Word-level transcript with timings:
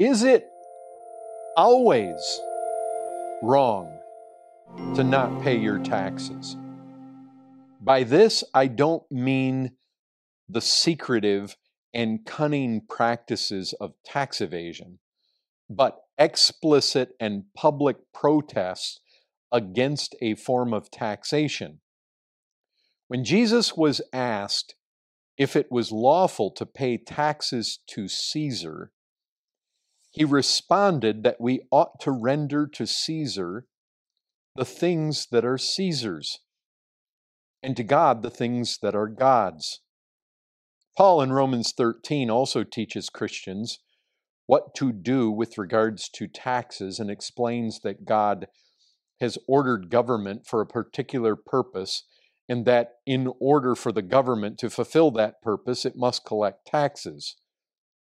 Is 0.00 0.22
it 0.22 0.48
always 1.58 2.40
wrong 3.42 3.98
to 4.94 5.04
not 5.04 5.42
pay 5.42 5.58
your 5.58 5.78
taxes? 5.78 6.56
By 7.82 8.04
this, 8.04 8.42
I 8.54 8.68
don't 8.68 9.02
mean 9.12 9.72
the 10.48 10.62
secretive 10.62 11.58
and 11.92 12.24
cunning 12.24 12.80
practices 12.88 13.74
of 13.78 13.92
tax 14.02 14.40
evasion, 14.40 15.00
but 15.68 15.98
explicit 16.16 17.10
and 17.20 17.44
public 17.54 17.98
protests 18.14 19.00
against 19.52 20.14
a 20.22 20.34
form 20.34 20.72
of 20.72 20.90
taxation. 20.90 21.80
When 23.08 23.22
Jesus 23.22 23.76
was 23.76 24.00
asked 24.14 24.76
if 25.36 25.54
it 25.54 25.70
was 25.70 25.92
lawful 25.92 26.50
to 26.52 26.64
pay 26.64 26.96
taxes 26.96 27.80
to 27.88 28.08
Caesar, 28.08 28.92
he 30.10 30.24
responded 30.24 31.22
that 31.22 31.40
we 31.40 31.62
ought 31.70 32.00
to 32.00 32.10
render 32.10 32.66
to 32.66 32.86
Caesar 32.86 33.66
the 34.56 34.64
things 34.64 35.28
that 35.30 35.44
are 35.44 35.58
Caesar's, 35.58 36.40
and 37.62 37.76
to 37.76 37.84
God 37.84 38.22
the 38.22 38.30
things 38.30 38.78
that 38.82 38.94
are 38.94 39.06
God's. 39.06 39.80
Paul 40.96 41.22
in 41.22 41.32
Romans 41.32 41.72
13 41.76 42.28
also 42.28 42.64
teaches 42.64 43.08
Christians 43.08 43.78
what 44.46 44.74
to 44.74 44.92
do 44.92 45.30
with 45.30 45.56
regards 45.56 46.08
to 46.08 46.26
taxes 46.26 46.98
and 46.98 47.08
explains 47.08 47.80
that 47.80 48.04
God 48.04 48.48
has 49.20 49.38
ordered 49.46 49.90
government 49.90 50.46
for 50.46 50.60
a 50.60 50.66
particular 50.66 51.36
purpose 51.36 52.04
and 52.48 52.66
that 52.66 52.94
in 53.06 53.32
order 53.38 53.76
for 53.76 53.92
the 53.92 54.02
government 54.02 54.58
to 54.58 54.68
fulfill 54.68 55.12
that 55.12 55.40
purpose, 55.40 55.84
it 55.84 55.94
must 55.96 56.24
collect 56.24 56.66
taxes. 56.66 57.36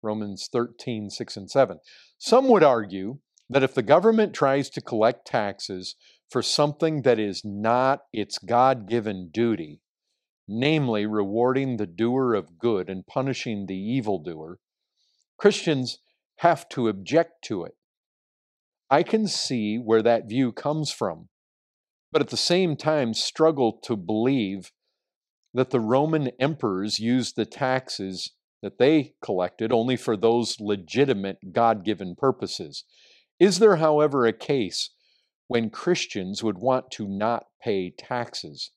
Romans 0.03 0.49
13, 0.51 1.11
6 1.11 1.37
and 1.37 1.51
7. 1.51 1.79
Some 2.19 2.49
would 2.49 2.63
argue 2.63 3.19
that 3.49 3.63
if 3.63 3.75
the 3.75 3.83
government 3.83 4.35
tries 4.35 4.71
to 4.71 4.81
collect 4.81 5.27
taxes 5.27 5.97
for 6.29 6.43
something 6.43 7.03
that 7.03 7.19
is 7.19 7.43
not 7.45 8.03
its 8.13 8.39
God 8.39 8.89
given 8.89 9.31
duty, 9.33 9.81
namely 10.47 11.07
rewarding 11.07 11.77
the 11.77 11.87
doer 11.87 12.35
of 12.35 12.59
good 12.59 12.91
and 12.91 13.07
punishing 13.07 13.67
the 13.67 13.77
evildoer, 13.77 14.59
Christians 15.37 15.99
have 16.37 16.69
to 16.71 16.89
object 16.89 17.43
to 17.45 17.65
it. 17.65 17.77
I 18.91 19.03
can 19.03 19.27
see 19.27 19.77
where 19.77 20.03
that 20.03 20.29
view 20.29 20.53
comes 20.53 20.91
from 20.91 21.29
but 22.11 22.23
at 22.23 22.29
the 22.29 22.37
same 22.37 22.77
time 22.77 23.15
struggle 23.15 23.73
to 23.85 23.97
believe 23.97 24.73
that 25.53 25.71
the 25.71 25.81
Roman 25.81 26.29
emperors 26.39 26.99
used 26.99 27.37
the 27.37 27.47
taxes 27.47 28.33
that 28.63 28.79
they 28.79 29.15
collected 29.23 29.73
only 29.73 29.97
for 29.97 30.17
those 30.17 30.61
legitimate 30.61 31.53
God 31.53 31.85
given 31.85 32.15
purposes. 32.17 32.85
Is 33.39 33.59
there, 33.59 33.77
however, 33.77 34.27
a 34.27 34.33
case 34.33 34.91
when 35.47 35.71
Christians 35.71 36.43
would 36.43 36.59
want 36.59 36.91
to 36.93 37.07
not 37.07 37.47
pay 37.63 37.91
taxes? 37.91 38.73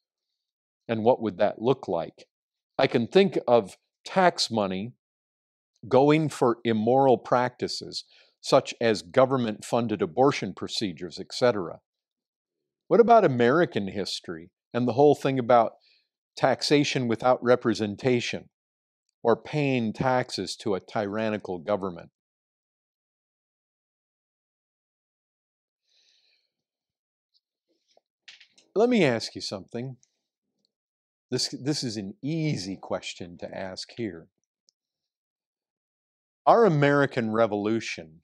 And 0.88 1.04
what 1.04 1.22
would 1.22 1.38
that 1.38 1.62
look 1.62 1.88
like? 1.88 2.26
I 2.78 2.88
can 2.88 3.08
think 3.08 3.38
of 3.48 3.78
tax 4.06 4.52
money 4.52 4.94
going 5.88 6.30
for 6.30 6.60
immoral 6.64 7.18
practices, 7.18 8.04
such 8.40 8.74
as 8.80 9.02
government 9.02 9.66
funded 9.66 10.02
abortion 10.02 10.54
procedures, 10.54 11.20
etc. 11.20 11.80
What 12.88 13.00
about 13.00 13.26
American 13.26 13.88
history 13.88 14.52
and 14.74 14.88
the 14.88 14.94
whole 14.94 15.16
thing 15.16 15.40
about 15.40 15.74
taxation 16.36 17.08
without 17.08 17.44
representation 17.44 18.50
or 19.24 19.36
paying 19.36 19.94
taxes 19.94 20.56
to 20.58 20.76
a 20.76 20.80
tyrannical 20.80 21.60
government? 21.60 22.10
Let 28.74 28.90
me 28.90 29.04
ask 29.04 29.36
you 29.36 29.42
something. 29.42 29.98
This, 31.30 31.50
this 31.50 31.84
is 31.84 31.98
an 31.98 32.16
easy 32.22 32.78
question 32.78 33.38
to 33.40 33.58
ask 33.58 33.90
here. 33.96 34.28
Our 36.46 36.66
American 36.66 37.32
Revolution, 37.32 38.22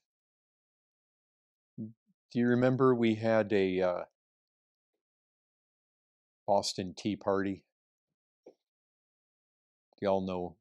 do 1.77 1.89
you 2.33 2.47
remember 2.47 2.95
we 2.95 3.16
had 3.16 3.53
a 3.53 3.81
uh, 3.81 4.03
Boston 6.47 6.93
Tea 6.97 7.17
Party. 7.17 7.63
Do 8.45 10.05
y'all 10.05 10.25
know 10.25 10.55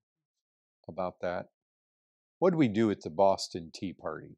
about 0.89 1.21
that? 1.21 1.47
What 2.39 2.51
did 2.51 2.59
we 2.59 2.69
do 2.69 2.91
at 2.91 3.03
the 3.03 3.11
Boston 3.11 3.71
Tea 3.75 3.93
Party? 3.93 4.37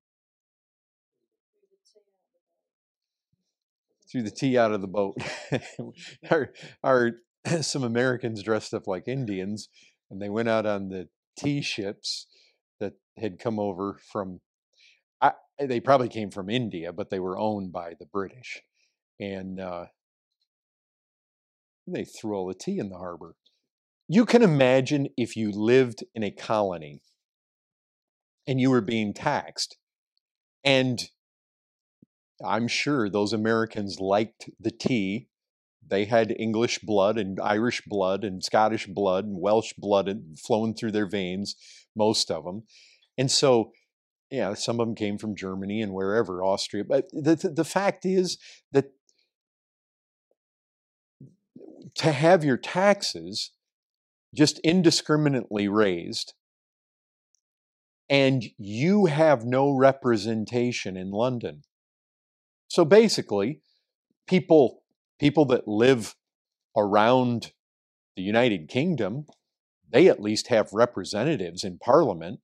Threw 4.10 4.22
the 4.22 4.30
tea 4.30 4.56
out 4.56 4.72
of 4.72 4.80
the 4.80 4.86
boat. 4.86 5.16
our, 6.30 6.52
our 6.82 7.12
some 7.60 7.82
Americans 7.82 8.42
dressed 8.42 8.72
up 8.72 8.86
like 8.86 9.08
Indians, 9.08 9.68
and 10.10 10.20
they 10.20 10.28
went 10.28 10.48
out 10.48 10.66
on 10.66 10.88
the 10.88 11.08
tea 11.38 11.60
ships 11.60 12.26
that 12.80 12.94
had 13.18 13.38
come 13.38 13.58
over 13.58 13.98
from. 14.10 14.40
I, 15.20 15.32
they 15.60 15.80
probably 15.80 16.08
came 16.08 16.30
from 16.30 16.48
India, 16.48 16.92
but 16.92 17.10
they 17.10 17.18
were 17.20 17.38
owned 17.38 17.72
by 17.72 17.94
the 17.98 18.06
British, 18.06 18.62
and 19.20 19.60
uh, 19.60 19.86
they 21.86 22.04
threw 22.04 22.36
all 22.36 22.46
the 22.46 22.54
tea 22.54 22.78
in 22.78 22.88
the 22.88 22.98
harbor. 22.98 23.34
You 24.10 24.24
can 24.24 24.42
imagine 24.42 25.08
if 25.18 25.36
you 25.36 25.52
lived 25.52 26.02
in 26.14 26.22
a 26.22 26.30
colony 26.30 27.02
and 28.46 28.58
you 28.58 28.70
were 28.70 28.80
being 28.80 29.12
taxed. 29.12 29.76
And 30.64 31.10
I'm 32.44 32.68
sure 32.68 33.10
those 33.10 33.34
Americans 33.34 34.00
liked 34.00 34.48
the 34.58 34.70
tea. 34.70 35.28
They 35.86 36.06
had 36.06 36.34
English 36.38 36.78
blood 36.78 37.18
and 37.18 37.38
Irish 37.38 37.82
blood 37.86 38.24
and 38.24 38.42
Scottish 38.42 38.86
blood 38.86 39.26
and 39.26 39.40
Welsh 39.42 39.74
blood 39.76 40.22
flowing 40.38 40.74
through 40.74 40.92
their 40.92 41.08
veins, 41.08 41.54
most 41.94 42.30
of 42.30 42.44
them. 42.44 42.62
And 43.18 43.30
so, 43.30 43.72
yeah, 44.30 44.54
some 44.54 44.80
of 44.80 44.86
them 44.86 44.94
came 44.94 45.18
from 45.18 45.36
Germany 45.36 45.82
and 45.82 45.92
wherever, 45.92 46.42
Austria. 46.42 46.84
But 46.84 47.10
the, 47.12 47.34
the, 47.34 47.48
the 47.50 47.64
fact 47.64 48.06
is 48.06 48.38
that 48.72 48.92
to 51.96 52.12
have 52.12 52.42
your 52.42 52.56
taxes 52.56 53.50
just 54.34 54.58
indiscriminately 54.60 55.68
raised 55.68 56.34
and 58.08 58.44
you 58.56 59.06
have 59.06 59.44
no 59.44 59.70
representation 59.70 60.96
in 60.96 61.10
London. 61.10 61.62
So 62.68 62.84
basically, 62.84 63.60
people 64.26 64.82
people 65.18 65.44
that 65.46 65.66
live 65.66 66.14
around 66.76 67.52
the 68.16 68.22
United 68.22 68.68
Kingdom, 68.68 69.26
they 69.90 70.08
at 70.08 70.22
least 70.22 70.48
have 70.48 70.72
representatives 70.72 71.64
in 71.64 71.78
parliament. 71.78 72.40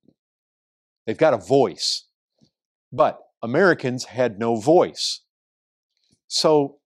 They've 1.05 1.17
got 1.17 1.33
a 1.33 1.37
voice. 1.37 2.07
But 2.91 3.19
Americans 3.41 4.05
had 4.05 4.39
no 4.39 4.55
voice. 4.59 5.21
So 6.27 6.79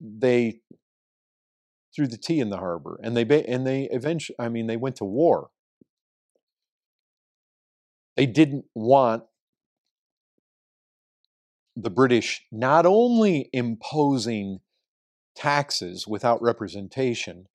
they 0.00 0.60
threw 1.94 2.06
the 2.06 2.16
tea 2.16 2.40
in 2.40 2.50
the 2.50 2.58
harbor, 2.58 2.98
and 3.02 3.16
they 3.16 3.44
and 3.44 3.66
they 3.66 3.88
eventually, 3.90 4.36
I 4.38 4.48
mean, 4.48 4.66
they 4.66 4.76
went 4.76 4.96
to 4.96 5.04
war. 5.04 5.50
They 8.16 8.26
didn't 8.26 8.66
want 8.74 9.24
the 11.74 11.90
British 11.90 12.42
not 12.52 12.84
only 12.84 13.48
imposing 13.52 14.60
taxes 15.34 16.06
without 16.06 16.42
representation, 16.42 17.46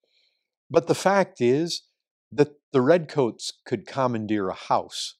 but 0.70 0.88
the 0.88 0.96
fact 0.96 1.40
is 1.40 1.84
that 2.32 2.56
the 2.74 2.82
redcoats 2.82 3.54
could 3.66 3.86
commandeer 3.86 4.50
a 4.50 4.56
house. 4.56 5.16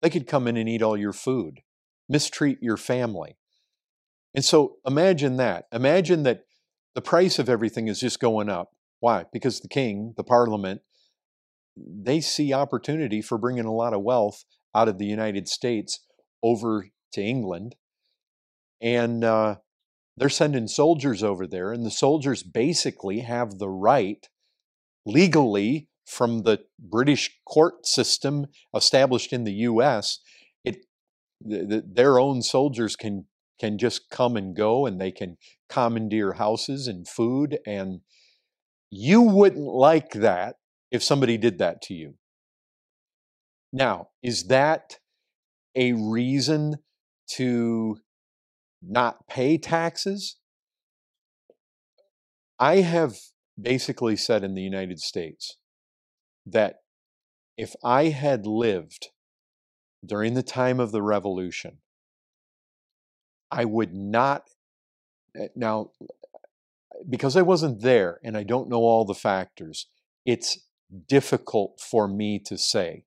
They 0.00 0.10
could 0.10 0.26
come 0.26 0.46
in 0.46 0.56
and 0.56 0.68
eat 0.68 0.82
all 0.82 0.96
your 0.96 1.12
food, 1.12 1.60
mistreat 2.08 2.58
your 2.62 2.76
family. 2.76 3.36
And 4.34 4.44
so 4.44 4.76
imagine 4.86 5.36
that. 5.36 5.66
Imagine 5.72 6.22
that 6.22 6.44
the 6.94 7.02
price 7.02 7.38
of 7.38 7.48
everything 7.48 7.88
is 7.88 8.00
just 8.00 8.20
going 8.20 8.48
up. 8.48 8.70
Why? 9.00 9.24
Because 9.32 9.60
the 9.60 9.68
king, 9.68 10.14
the 10.16 10.24
parliament, 10.24 10.82
they 11.76 12.20
see 12.20 12.52
opportunity 12.52 13.22
for 13.22 13.38
bringing 13.38 13.64
a 13.64 13.74
lot 13.74 13.94
of 13.94 14.02
wealth 14.02 14.44
out 14.74 14.88
of 14.88 14.98
the 14.98 15.06
United 15.06 15.48
States 15.48 16.04
over 16.42 16.88
to 17.12 17.22
England. 17.22 17.76
And 18.80 19.24
uh, 19.24 19.56
they're 20.16 20.28
sending 20.28 20.68
soldiers 20.68 21.22
over 21.22 21.46
there, 21.46 21.72
and 21.72 21.84
the 21.84 21.90
soldiers 21.90 22.42
basically 22.42 23.20
have 23.20 23.58
the 23.58 23.68
right 23.68 24.28
legally 25.06 25.88
from 26.06 26.42
the 26.42 26.60
British 26.78 27.30
court 27.46 27.86
system 27.86 28.46
established 28.74 29.32
in 29.32 29.44
the 29.44 29.52
US. 29.52 30.18
It, 30.64 30.86
the, 31.40 31.64
the, 31.64 31.84
their 31.86 32.18
own 32.18 32.42
soldiers 32.42 32.96
can 32.96 33.26
can 33.60 33.76
just 33.76 34.08
come 34.10 34.36
and 34.36 34.56
go 34.56 34.86
and 34.86 34.98
they 34.98 35.12
can 35.12 35.36
commandeer 35.70 36.34
houses 36.34 36.86
and 36.86 37.08
food. 37.08 37.58
And 37.66 38.00
you 38.90 39.22
wouldn't 39.22 39.66
like 39.66 40.12
that 40.12 40.56
if 40.90 41.02
somebody 41.02 41.38
did 41.38 41.58
that 41.58 41.80
to 41.82 41.94
you. 41.94 42.14
Now, 43.72 44.08
is 44.22 44.48
that 44.48 44.98
a 45.76 45.92
reason 45.92 46.76
to 47.36 47.98
not 48.82 49.28
pay 49.28 49.56
taxes? 49.56 50.36
I 52.58 52.76
have 52.78 53.16
basically 53.60 54.16
said 54.16 54.42
in 54.42 54.54
the 54.54 54.62
United 54.62 54.98
States 54.98 55.56
that 56.44 56.76
if 57.56 57.74
I 57.84 58.06
had 58.06 58.46
lived 58.46 59.08
during 60.04 60.34
the 60.34 60.42
time 60.42 60.80
of 60.80 60.92
the 60.92 61.02
revolution, 61.02 61.78
I 63.50 63.64
would 63.64 63.94
not. 63.94 64.48
Eh, 65.36 65.48
now, 65.54 65.90
because 67.08 67.36
I 67.36 67.42
wasn't 67.42 67.82
there 67.82 68.18
and 68.24 68.36
I 68.36 68.42
don't 68.42 68.68
know 68.68 68.80
all 68.80 69.04
the 69.04 69.14
factors, 69.14 69.86
it's 70.26 70.58
difficult 71.08 71.80
for 71.80 72.08
me 72.08 72.38
to 72.46 72.58
say 72.58 73.04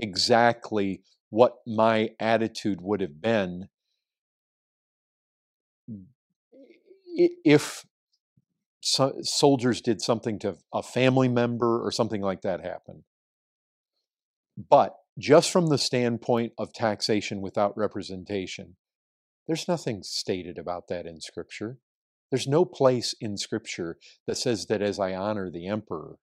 exactly 0.00 1.02
what 1.30 1.56
my 1.66 2.10
attitude 2.18 2.80
would 2.80 3.00
have 3.00 3.20
been 3.20 3.68
if 7.44 7.84
so 8.80 9.14
soldiers 9.22 9.80
did 9.80 10.00
something 10.00 10.38
to 10.38 10.56
a 10.72 10.82
family 10.82 11.28
member 11.28 11.84
or 11.84 11.90
something 11.90 12.22
like 12.22 12.42
that 12.42 12.60
happened. 12.60 13.02
But 14.70 14.96
just 15.18 15.50
from 15.50 15.66
the 15.68 15.78
standpoint 15.78 16.52
of 16.58 16.72
taxation 16.72 17.40
without 17.40 17.76
representation, 17.76 18.76
there's 19.48 19.66
nothing 19.66 20.02
stated 20.02 20.58
about 20.58 20.88
that 20.88 21.06
in 21.06 21.20
Scripture. 21.20 21.78
There's 22.30 22.46
no 22.46 22.64
place 22.64 23.14
in 23.20 23.38
Scripture 23.38 23.98
that 24.26 24.36
says 24.36 24.66
that 24.66 24.82
as 24.82 25.00
I 25.00 25.14
honor 25.14 25.50
the 25.50 25.66
emperor, 25.66 26.18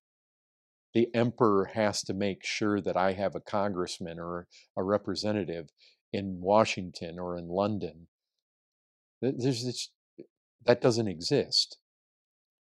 the 0.93 1.13
emperor 1.13 1.71
has 1.73 2.03
to 2.03 2.13
make 2.13 2.45
sure 2.45 2.79
that 2.79 2.95
I 2.95 3.13
have 3.13 3.35
a 3.35 3.41
congressman 3.41 4.19
or 4.19 4.47
a 4.77 4.83
representative 4.83 5.69
in 6.13 6.39
Washington 6.39 7.19
or 7.19 7.37
in 7.37 7.49
London. 7.49 8.07
There's 9.21 9.65
this, 9.65 9.89
that 10.63 10.79
doesn't 10.79 11.07
exist. 11.07 11.77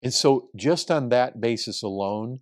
And 0.02 0.14
so, 0.14 0.50
just 0.56 0.90
on 0.90 1.10
that 1.10 1.42
basis 1.42 1.84
alone, 1.84 2.40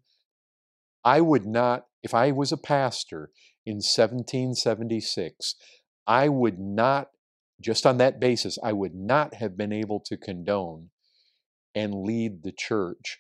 I 1.04 1.22
would 1.22 1.46
not, 1.46 1.86
if 2.04 2.14
I 2.14 2.32
was 2.32 2.52
a 2.52 2.58
pastor 2.58 3.32
in 3.66 3.76
1776, 3.76 5.56
I 6.08 6.30
would 6.30 6.60
not, 6.60 7.10
just 7.62 7.86
on 7.86 7.98
that 7.98 8.20
basis, 8.20 8.58
I 8.64 8.74
would 8.74 8.96
not 8.96 9.36
have 9.36 9.58
been 9.58 9.72
able 9.72 10.00
to 10.02 10.18
condone 10.18 10.90
and 11.74 12.04
lead 12.04 12.44
the 12.44 12.52
church 12.52 13.20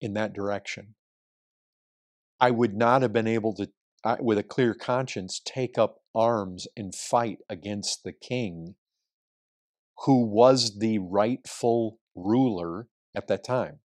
in 0.00 0.14
that 0.14 0.32
direction. 0.32 0.94
I 2.40 2.50
would 2.50 2.74
not 2.74 3.02
have 3.02 3.12
been 3.12 3.26
able 3.26 3.54
to, 3.54 3.68
with 4.20 4.38
a 4.38 4.42
clear 4.42 4.74
conscience, 4.74 5.40
take 5.44 5.76
up 5.76 6.02
arms 6.14 6.66
and 6.76 6.94
fight 6.94 7.38
against 7.48 8.04
the 8.04 8.12
king 8.12 8.76
who 10.04 10.24
was 10.24 10.78
the 10.78 10.98
rightful 10.98 11.98
ruler 12.14 12.88
at 13.14 13.26
that 13.28 13.42
time. 13.44 13.80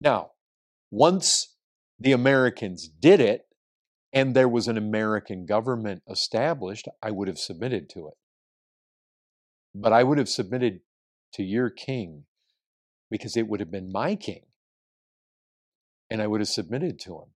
Now, 0.00 0.32
once 0.90 1.54
the 1.98 2.12
Americans 2.12 2.88
did 2.88 3.20
it 3.20 3.47
and 4.12 4.34
there 4.34 4.48
was 4.48 4.68
an 4.68 4.76
American 4.76 5.46
government 5.46 6.02
established, 6.08 6.88
I 7.02 7.10
would 7.10 7.28
have 7.28 7.38
submitted 7.38 7.88
to 7.90 8.08
it. 8.08 8.14
But 9.74 9.92
I 9.92 10.02
would 10.02 10.18
have 10.18 10.28
submitted 10.28 10.80
to 11.34 11.42
your 11.42 11.70
king 11.70 12.24
because 13.10 13.36
it 13.36 13.48
would 13.48 13.60
have 13.60 13.70
been 13.70 13.92
my 13.92 14.16
king. 14.16 14.46
And 16.10 16.22
I 16.22 16.26
would 16.26 16.40
have 16.40 16.48
submitted 16.48 16.98
to 17.00 17.16
him 17.16 17.28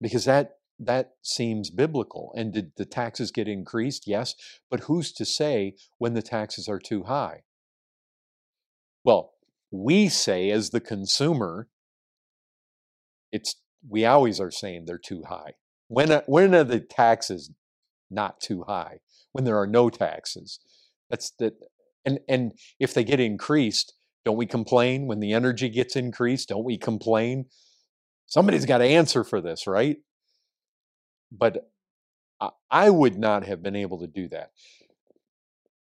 because 0.00 0.24
that 0.24 0.56
that 0.78 1.12
seems 1.22 1.68
biblical. 1.68 2.32
And 2.34 2.54
did 2.54 2.72
the 2.76 2.86
taxes 2.86 3.30
get 3.30 3.46
increased? 3.46 4.06
Yes. 4.06 4.34
But 4.70 4.80
who's 4.80 5.12
to 5.12 5.26
say 5.26 5.74
when 5.98 6.14
the 6.14 6.22
taxes 6.22 6.68
are 6.68 6.78
too 6.78 7.04
high? 7.04 7.42
Well, 9.04 9.34
we 9.70 10.08
say 10.08 10.50
as 10.50 10.70
the 10.70 10.80
consumer, 10.80 11.68
it's 13.30 13.56
we 13.86 14.04
always 14.06 14.40
are 14.40 14.50
saying 14.50 14.84
they're 14.86 14.98
too 14.98 15.24
high. 15.28 15.54
When 15.90 16.22
when 16.26 16.54
are 16.54 16.62
the 16.62 16.78
taxes 16.78 17.50
not 18.10 18.40
too 18.40 18.64
high? 18.68 19.00
When 19.32 19.44
there 19.44 19.58
are 19.58 19.66
no 19.66 19.90
taxes. 19.90 20.60
That's 21.10 21.32
that 21.40 21.54
and 22.04 22.20
and 22.28 22.52
if 22.78 22.94
they 22.94 23.02
get 23.02 23.18
increased, 23.18 23.94
don't 24.24 24.36
we 24.36 24.46
complain 24.46 25.08
when 25.08 25.18
the 25.18 25.32
energy 25.32 25.68
gets 25.68 25.96
increased? 25.96 26.50
Don't 26.50 26.64
we 26.64 26.78
complain? 26.78 27.46
Somebody's 28.26 28.66
got 28.66 28.78
to 28.78 28.84
answer 28.84 29.24
for 29.24 29.40
this, 29.40 29.66
right? 29.66 29.96
But 31.32 31.68
I 32.70 32.90
would 32.90 33.18
not 33.18 33.44
have 33.44 33.60
been 33.60 33.76
able 33.76 33.98
to 33.98 34.06
do 34.06 34.28
that. 34.28 34.52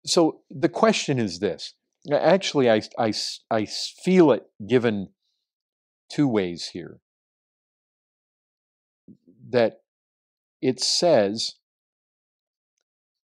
So 0.07 0.43
the 0.49 0.69
question 0.69 1.19
is 1.19 1.41
this 1.41 1.75
Actually, 2.13 2.71
I, 2.71 2.83
I, 2.97 3.13
I 3.51 3.67
feel 3.67 4.31
it 4.31 4.45
given 4.65 5.09
two 6.09 6.29
ways 6.29 6.71
here. 6.73 7.01
That 9.51 9.81
it 10.61 10.81
says 10.81 11.55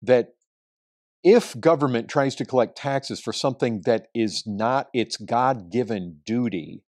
that 0.01 0.35
if 1.23 1.59
government 1.59 2.07
tries 2.07 2.35
to 2.35 2.45
collect 2.45 2.77
taxes 2.77 3.19
for 3.19 3.33
something 3.33 3.81
that 3.85 4.07
is 4.15 4.43
not 4.45 4.87
its 4.93 5.17
God 5.17 5.69
given 5.71 6.21
duty, 6.25 6.83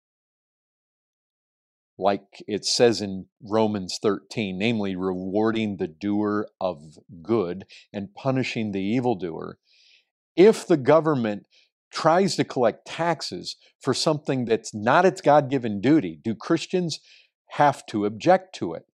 like 1.98 2.44
it 2.48 2.66
says 2.66 3.02
in 3.02 3.28
Romans 3.42 4.00
13, 4.02 4.58
namely 4.58 4.96
rewarding 4.96 5.78
the 5.78 5.88
doer 5.88 6.48
of 6.60 7.00
good 7.22 7.66
and 7.94 8.14
punishing 8.14 8.72
the 8.72 8.82
evildoer, 8.82 9.58
if 10.36 10.68
the 10.68 10.78
government 10.78 11.46
tries 11.92 12.36
to 12.36 12.44
collect 12.44 12.86
taxes 12.86 13.56
for 13.80 13.94
something 13.94 14.46
that's 14.46 14.74
not 14.74 15.06
its 15.06 15.22
God 15.22 15.50
given 15.50 15.82
duty, 15.82 16.20
do 16.22 16.36
Christians 16.36 17.00
have 17.52 17.86
to 17.88 18.06
object 18.06 18.54
to 18.56 18.74
it? 18.74 18.86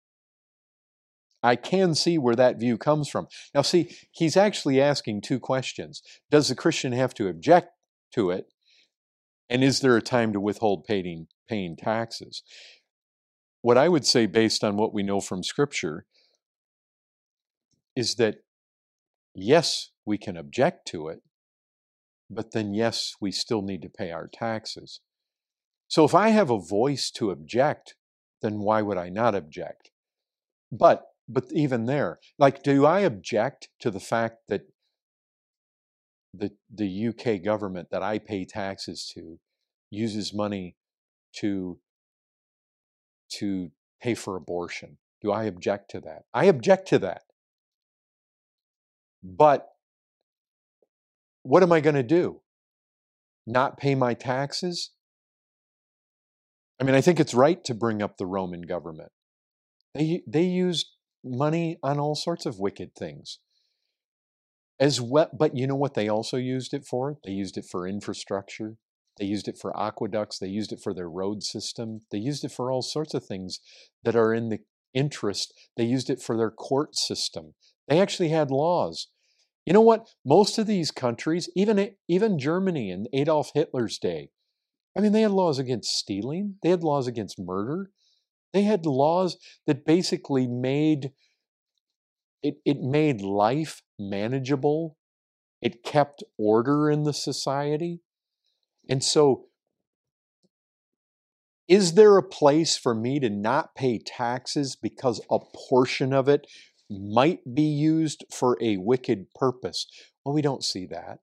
I 1.43 1.57
can 1.57 1.95
see 1.95 2.19
where 2.19 2.37
that 2.37 2.61
view 2.61 2.79
comes 2.79 3.09
from. 3.09 3.27
Now, 3.55 3.63
see, 3.63 3.97
he's 4.13 4.37
actually 4.37 4.81
asking 4.81 5.23
two 5.23 5.41
questions. 5.41 6.03
Does 6.31 6.49
the 6.49 6.55
Christian 6.55 6.93
have 6.93 7.15
to 7.15 7.29
object 7.29 7.71
to 8.15 8.31
it? 8.31 8.47
And 9.51 9.65
is 9.65 9.81
there 9.81 9.97
a 9.97 10.03
time 10.03 10.33
to 10.33 10.41
withhold 10.41 10.85
paying, 10.85 11.27
paying 11.49 11.77
taxes? 11.77 12.43
What 13.61 13.77
I 13.77 13.89
would 13.89 14.07
say, 14.07 14.27
based 14.27 14.63
on 14.63 14.77
what 14.77 14.95
we 14.95 15.03
know 15.03 15.21
from 15.21 15.43
Scripture, 15.43 16.07
is 17.95 18.15
that 18.17 18.37
yes, 19.35 19.91
we 20.05 20.19
can 20.19 20.37
object 20.37 20.87
to 20.89 21.09
it, 21.09 21.21
but 22.31 22.53
then 22.53 22.73
yes, 22.73 23.15
we 23.21 23.31
still 23.31 23.63
need 23.63 23.83
to 23.83 23.89
pay 23.89 24.11
our 24.11 24.29
taxes. 24.33 25.01
So 25.89 26.05
if 26.05 26.15
I 26.15 26.31
have 26.31 26.51
a 26.51 26.59
voice 26.59 27.11
to 27.13 27.31
object, 27.31 27.95
then 28.41 28.61
why 28.61 28.81
would 28.81 28.97
I 28.97 29.11
not 29.11 29.35
object? 29.35 29.91
But 30.71 31.03
but 31.33 31.47
even 31.51 31.87
there, 31.87 32.19
like 32.39 32.63
do 32.63 32.85
I 32.85 33.01
object 33.01 33.69
to 33.81 33.91
the 33.91 34.01
fact 34.01 34.37
that 34.49 34.63
the 36.35 36.53
the 36.73 37.09
UK 37.09 37.43
government 37.43 37.89
that 37.91 38.03
I 38.03 38.19
pay 38.19 38.45
taxes 38.45 39.11
to 39.15 39.39
uses 39.91 40.35
money 40.35 40.77
to 41.37 41.79
to 43.39 43.71
pay 44.01 44.15
for 44.15 44.37
abortion? 44.37 44.99
Do 45.21 45.31
I 45.33 45.45
object 45.45 45.91
to 45.93 46.01
that? 46.01 46.25
I 46.35 46.47
object 46.47 46.89
to 46.89 46.99
that. 47.01 47.23
But 49.23 49.69
what 51.43 51.63
am 51.63 51.73
I 51.73 51.81
going 51.81 51.95
to 51.95 52.03
do? 52.03 52.41
Not 53.47 53.79
pay 53.79 53.95
my 53.95 54.15
taxes? 54.15 54.91
I 56.81 56.85
mean, 56.85 56.95
I 56.95 57.01
think 57.01 57.21
it's 57.21 57.35
right 57.35 57.63
to 57.65 57.75
bring 57.75 58.03
up 58.03 58.17
the 58.17 58.27
Roman 58.27 58.63
government. 58.63 59.13
They, 59.95 60.23
they 60.27 60.43
used 60.43 60.92
money 61.25 61.79
on 61.83 61.99
all 61.99 62.15
sorts 62.15 62.47
of 62.47 62.59
wicked 62.59 62.95
things. 62.95 63.39
As 64.81 65.01
well, 65.01 65.31
but 65.33 65.57
you 65.57 65.67
know 65.67 65.77
what 65.77 65.95
they 65.95 66.09
also 66.09 66.37
used 66.37 66.75
it 66.75 66.85
for? 66.85 67.19
They 67.25 67.33
used 67.33 67.57
it 67.57 67.65
for 67.65 67.87
infrastructure. 67.87 68.77
They 69.19 69.27
used 69.27 69.47
it 69.47 69.59
for 69.59 69.79
aqueducts. 69.79 70.39
They 70.39 70.49
used 70.49 70.73
it 70.73 70.81
for 70.83 70.95
their 70.95 71.09
road 71.09 71.43
system. 71.43 72.01
They 72.11 72.19
used 72.19 72.45
it 72.45 72.51
for 72.51 72.73
all 72.73 72.83
sorts 72.83 73.15
of 73.15 73.25
things 73.25 73.61
that 74.03 74.17
are 74.17 74.35
in 74.35 74.49
the 74.49 74.61
interest. 74.95 75.55
They 75.77 75.85
used 75.85 76.11
it 76.11 76.21
for 76.21 76.37
their 76.37 76.51
court 76.51 76.97
system. 76.97 77.55
They 77.89 78.01
actually 78.01 78.31
had 78.31 78.51
laws 78.51 79.09
you 79.65 79.73
know 79.73 79.81
what? 79.81 80.09
Most 80.25 80.59
of 80.59 80.67
these 80.67 80.91
countries, 80.91 81.49
even 81.55 81.95
even 82.09 82.39
Germany 82.39 82.91
in 82.91 83.07
Adolf 83.13 83.53
Hitler's 83.55 83.99
day, 83.99 84.31
I 84.97 85.01
mean, 85.01 85.13
they 85.13 85.23
had 85.23 85.31
laws 85.31 85.59
against 85.59 85.97
stealing. 85.97 86.57
They 86.63 86.71
had 86.71 86.83
laws 86.83 87.07
against 87.07 87.39
murder. 87.39 87.91
They 88.53 88.63
had 88.63 88.87
laws 88.87 89.37
that 89.67 89.87
basically 89.87 90.47
made 90.47 91.13
it, 92.43 92.57
it 92.65 92.81
made 92.81 93.21
life 93.21 93.83
manageable. 93.99 94.97
It 95.61 95.85
kept 95.85 96.25
order 96.37 96.91
in 96.91 97.05
the 97.05 97.13
society. 97.13 98.01
And 98.89 99.03
so, 99.03 99.47
is 101.69 101.95
there 101.95 102.17
a 102.17 102.23
place 102.23 102.77
for 102.77 102.95
me 102.97 103.21
to 103.21 103.31
not 103.31 103.77
pay 103.77 103.99
taxes 103.99 104.75
because 104.75 105.21
a 105.31 105.39
portion 105.39 106.13
of 106.13 106.29
it 106.29 106.49
might 106.99 107.55
be 107.55 107.63
used 107.63 108.25
for 108.31 108.59
a 108.61 108.77
wicked 108.77 109.33
purpose. 109.35 109.87
Well, 110.25 110.35
we 110.35 110.43
don't 110.43 110.65
see 110.65 110.87
that. 110.87 111.19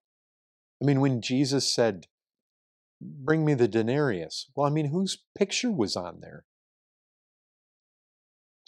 I 0.82 0.86
mean, 0.86 1.00
when 1.00 1.22
Jesus 1.22 1.72
said, 1.72 2.08
Bring 3.02 3.46
me 3.46 3.54
the 3.54 3.70
denarius, 3.70 4.48
well, 4.56 4.68
I 4.68 4.70
mean, 4.70 4.88
whose 4.88 5.24
picture 5.34 5.72
was 5.72 5.96
on 5.96 6.20
there? 6.20 6.44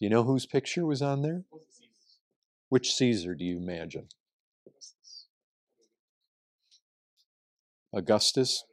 Do 0.01 0.05
you 0.05 0.09
know 0.09 0.23
whose 0.23 0.47
picture 0.47 0.83
was 0.83 1.03
on 1.03 1.21
there? 1.21 1.43
Which 2.69 2.91
Caesar 2.95 3.35
do 3.35 3.45
you 3.45 3.57
imagine? 3.57 4.07
Augustus? 7.93 8.63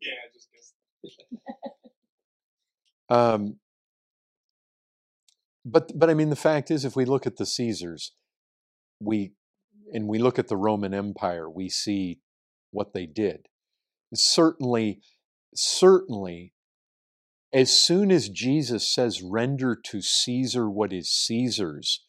Yeah, 0.00 0.12
I 0.24 0.32
just 0.32 0.48
guessed. 0.50 0.74
Um, 3.10 3.56
but 5.66 5.92
but 5.94 6.08
I 6.08 6.14
mean 6.14 6.30
the 6.30 6.36
fact 6.36 6.70
is, 6.70 6.86
if 6.86 6.96
we 6.96 7.04
look 7.04 7.26
at 7.26 7.36
the 7.36 7.44
Caesars, 7.44 8.12
we 9.00 9.32
and 9.92 10.08
we 10.08 10.18
look 10.18 10.38
at 10.38 10.48
the 10.48 10.56
Roman 10.56 10.94
Empire, 10.94 11.50
we 11.50 11.68
see 11.68 12.20
what 12.70 12.94
they 12.94 13.04
did. 13.04 13.48
Certainly, 14.14 15.02
certainly, 15.54 16.54
as 17.52 17.70
soon 17.76 18.10
as 18.10 18.28
Jesus 18.28 18.88
says, 18.88 19.22
"Render 19.22 19.76
to 19.76 20.00
Caesar 20.00 20.70
what 20.70 20.92
is 20.92 21.10
Caesar's," 21.10 22.04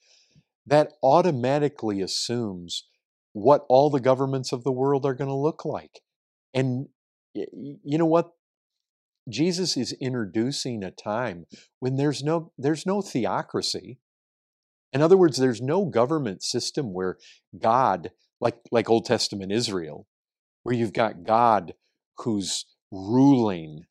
that 0.65 0.93
automatically 1.03 2.01
assumes 2.01 2.87
what 3.33 3.65
all 3.67 3.89
the 3.89 3.99
governments 3.99 4.51
of 4.51 4.63
the 4.63 4.71
world 4.71 5.05
are 5.05 5.15
going 5.15 5.29
to 5.29 5.35
look 5.35 5.65
like. 5.65 6.01
And 6.53 6.87
you 7.33 7.97
know 7.97 8.05
what? 8.05 8.31
Jesus 9.29 9.75
is 9.77 9.93
introducing 9.93 10.83
a 10.83 10.91
time 10.91 11.45
when 11.79 11.95
there's 11.95 12.23
no 12.23 12.51
there's 12.57 12.85
no 12.85 13.01
theocracy. 13.01 13.99
In 14.91 15.01
other 15.01 15.17
words, 15.17 15.37
there's 15.37 15.61
no 15.61 15.85
government 15.85 16.43
system 16.43 16.93
where 16.93 17.17
God, 17.57 18.11
like 18.39 18.57
like 18.71 18.89
Old 18.89 19.05
Testament 19.05 19.51
Israel, 19.51 20.07
where 20.63 20.75
you've 20.75 20.93
got 20.93 21.23
God 21.23 21.73
who's 22.19 22.65
ruling. 22.91 23.85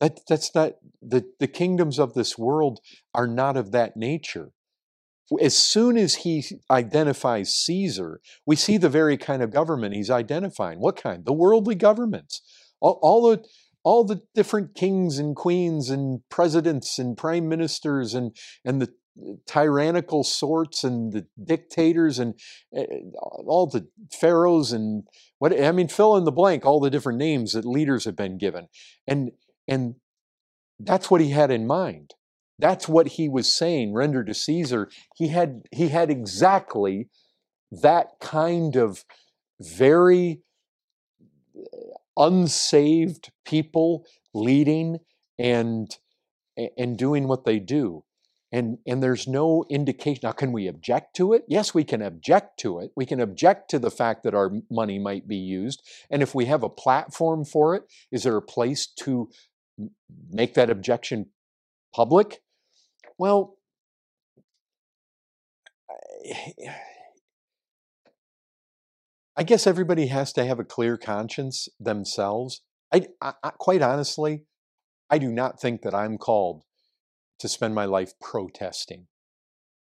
That 0.00 0.20
that's 0.28 0.54
not 0.54 0.74
the, 1.02 1.24
the 1.40 1.48
kingdoms 1.48 1.98
of 1.98 2.14
this 2.14 2.38
world 2.38 2.80
are 3.14 3.26
not 3.26 3.56
of 3.56 3.72
that 3.72 3.96
nature. 3.96 4.52
As 5.40 5.56
soon 5.56 5.98
as 5.98 6.16
he 6.16 6.44
identifies 6.70 7.54
Caesar, 7.54 8.20
we 8.46 8.56
see 8.56 8.78
the 8.78 8.88
very 8.88 9.18
kind 9.18 9.42
of 9.42 9.50
government 9.50 9.94
he's 9.94 10.10
identifying. 10.10 10.80
What 10.80 10.96
kind? 10.96 11.24
The 11.24 11.34
worldly 11.34 11.74
governments. 11.74 12.40
All, 12.80 12.98
all 13.02 13.28
the 13.28 13.44
all 13.84 14.04
the 14.04 14.22
different 14.34 14.74
kings 14.74 15.18
and 15.18 15.34
queens 15.34 15.90
and 15.90 16.20
presidents 16.28 16.98
and 16.98 17.16
prime 17.16 17.48
ministers 17.48 18.14
and 18.14 18.36
and 18.64 18.80
the 18.80 18.92
tyrannical 19.46 20.22
sorts 20.22 20.84
and 20.84 21.12
the 21.12 21.26
dictators 21.42 22.18
and 22.18 22.38
uh, 22.76 22.84
all 23.46 23.66
the 23.66 23.88
pharaohs 24.12 24.72
and 24.72 25.04
what 25.38 25.58
I 25.58 25.72
mean 25.72 25.88
fill 25.88 26.16
in 26.16 26.24
the 26.24 26.32
blank 26.32 26.64
all 26.64 26.80
the 26.80 26.90
different 26.90 27.18
names 27.18 27.52
that 27.52 27.64
leaders 27.64 28.04
have 28.04 28.14
been 28.14 28.38
given 28.38 28.68
and 29.06 29.32
and 29.68 29.96
that's 30.80 31.10
what 31.10 31.20
he 31.20 31.30
had 31.30 31.50
in 31.50 31.66
mind. 31.66 32.14
That's 32.58 32.88
what 32.88 33.08
he 33.08 33.28
was 33.28 33.54
saying 33.54 33.92
render 33.92 34.24
to 34.24 34.34
Caesar. 34.34 34.88
He 35.14 35.28
had 35.28 35.62
he 35.70 35.88
had 35.88 36.10
exactly 36.10 37.08
that 37.70 38.18
kind 38.20 38.74
of 38.74 39.04
very 39.60 40.40
uh, 41.56 41.96
unsaved 42.16 43.30
people 43.44 44.04
leading 44.34 44.98
and 45.38 45.96
and 46.76 46.98
doing 46.98 47.28
what 47.28 47.44
they 47.44 47.60
do. 47.60 48.04
And 48.50 48.78
and 48.86 49.02
there's 49.02 49.28
no 49.28 49.64
indication 49.70 50.22
now 50.24 50.32
can 50.32 50.50
we 50.50 50.66
object 50.66 51.14
to 51.16 51.32
it? 51.32 51.44
Yes 51.46 51.74
we 51.74 51.84
can 51.84 52.02
object 52.02 52.58
to 52.60 52.80
it. 52.80 52.90
We 52.96 53.06
can 53.06 53.20
object 53.20 53.70
to 53.70 53.78
the 53.78 53.90
fact 53.90 54.24
that 54.24 54.34
our 54.34 54.50
money 54.68 54.98
might 54.98 55.28
be 55.28 55.36
used. 55.36 55.82
And 56.10 56.22
if 56.22 56.34
we 56.34 56.46
have 56.46 56.64
a 56.64 56.68
platform 56.68 57.44
for 57.44 57.76
it 57.76 57.84
is 58.10 58.24
there 58.24 58.36
a 58.36 58.42
place 58.42 58.86
to 59.04 59.28
make 60.30 60.54
that 60.54 60.70
objection 60.70 61.26
public 61.94 62.40
well 63.18 63.56
I 69.38 69.44
guess 69.44 69.68
everybody 69.68 70.08
has 70.08 70.32
to 70.32 70.44
have 70.44 70.58
a 70.58 70.64
clear 70.64 70.96
conscience 70.96 71.68
themselves. 71.78 72.62
I, 72.92 73.06
I, 73.22 73.34
I, 73.44 73.50
quite 73.50 73.82
honestly, 73.82 74.42
I 75.08 75.18
do 75.18 75.30
not 75.30 75.60
think 75.60 75.82
that 75.82 75.94
I'm 75.94 76.18
called 76.18 76.64
to 77.38 77.48
spend 77.48 77.72
my 77.72 77.84
life 77.84 78.18
protesting. 78.20 79.06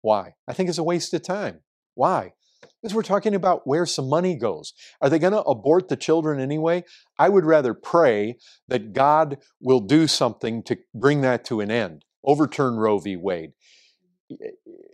Why? 0.03 0.35
I 0.49 0.53
think 0.55 0.69
it's 0.69 0.79
a 0.79 0.83
waste 0.83 1.15
of 1.15 1.23
time. 1.23 1.61
Why? 1.95 2.33
Because 2.85 2.95
we're 2.95 3.03
talking 3.03 3.35
about 3.35 3.67
where 3.67 3.87
some 3.87 4.11
money 4.11 4.37
goes. 4.37 4.75
Are 5.01 5.09
they 5.09 5.19
going 5.19 5.33
to 5.33 5.41
abort 5.41 5.89
the 5.89 5.97
children 5.97 6.39
anyway? 6.39 6.85
I 7.19 7.31
would 7.31 7.47
rather 7.47 7.73
pray 7.73 8.37
that 8.69 8.93
God 8.93 9.39
will 9.59 9.81
do 9.81 10.07
something 10.07 10.63
to 10.65 10.77
bring 10.95 11.23
that 11.23 11.47
to 11.47 11.61
an 11.61 11.71
end, 11.71 12.05
overturn 12.23 12.77
Roe 12.77 12.99
v. 12.99 13.17
Wade. 13.17 13.53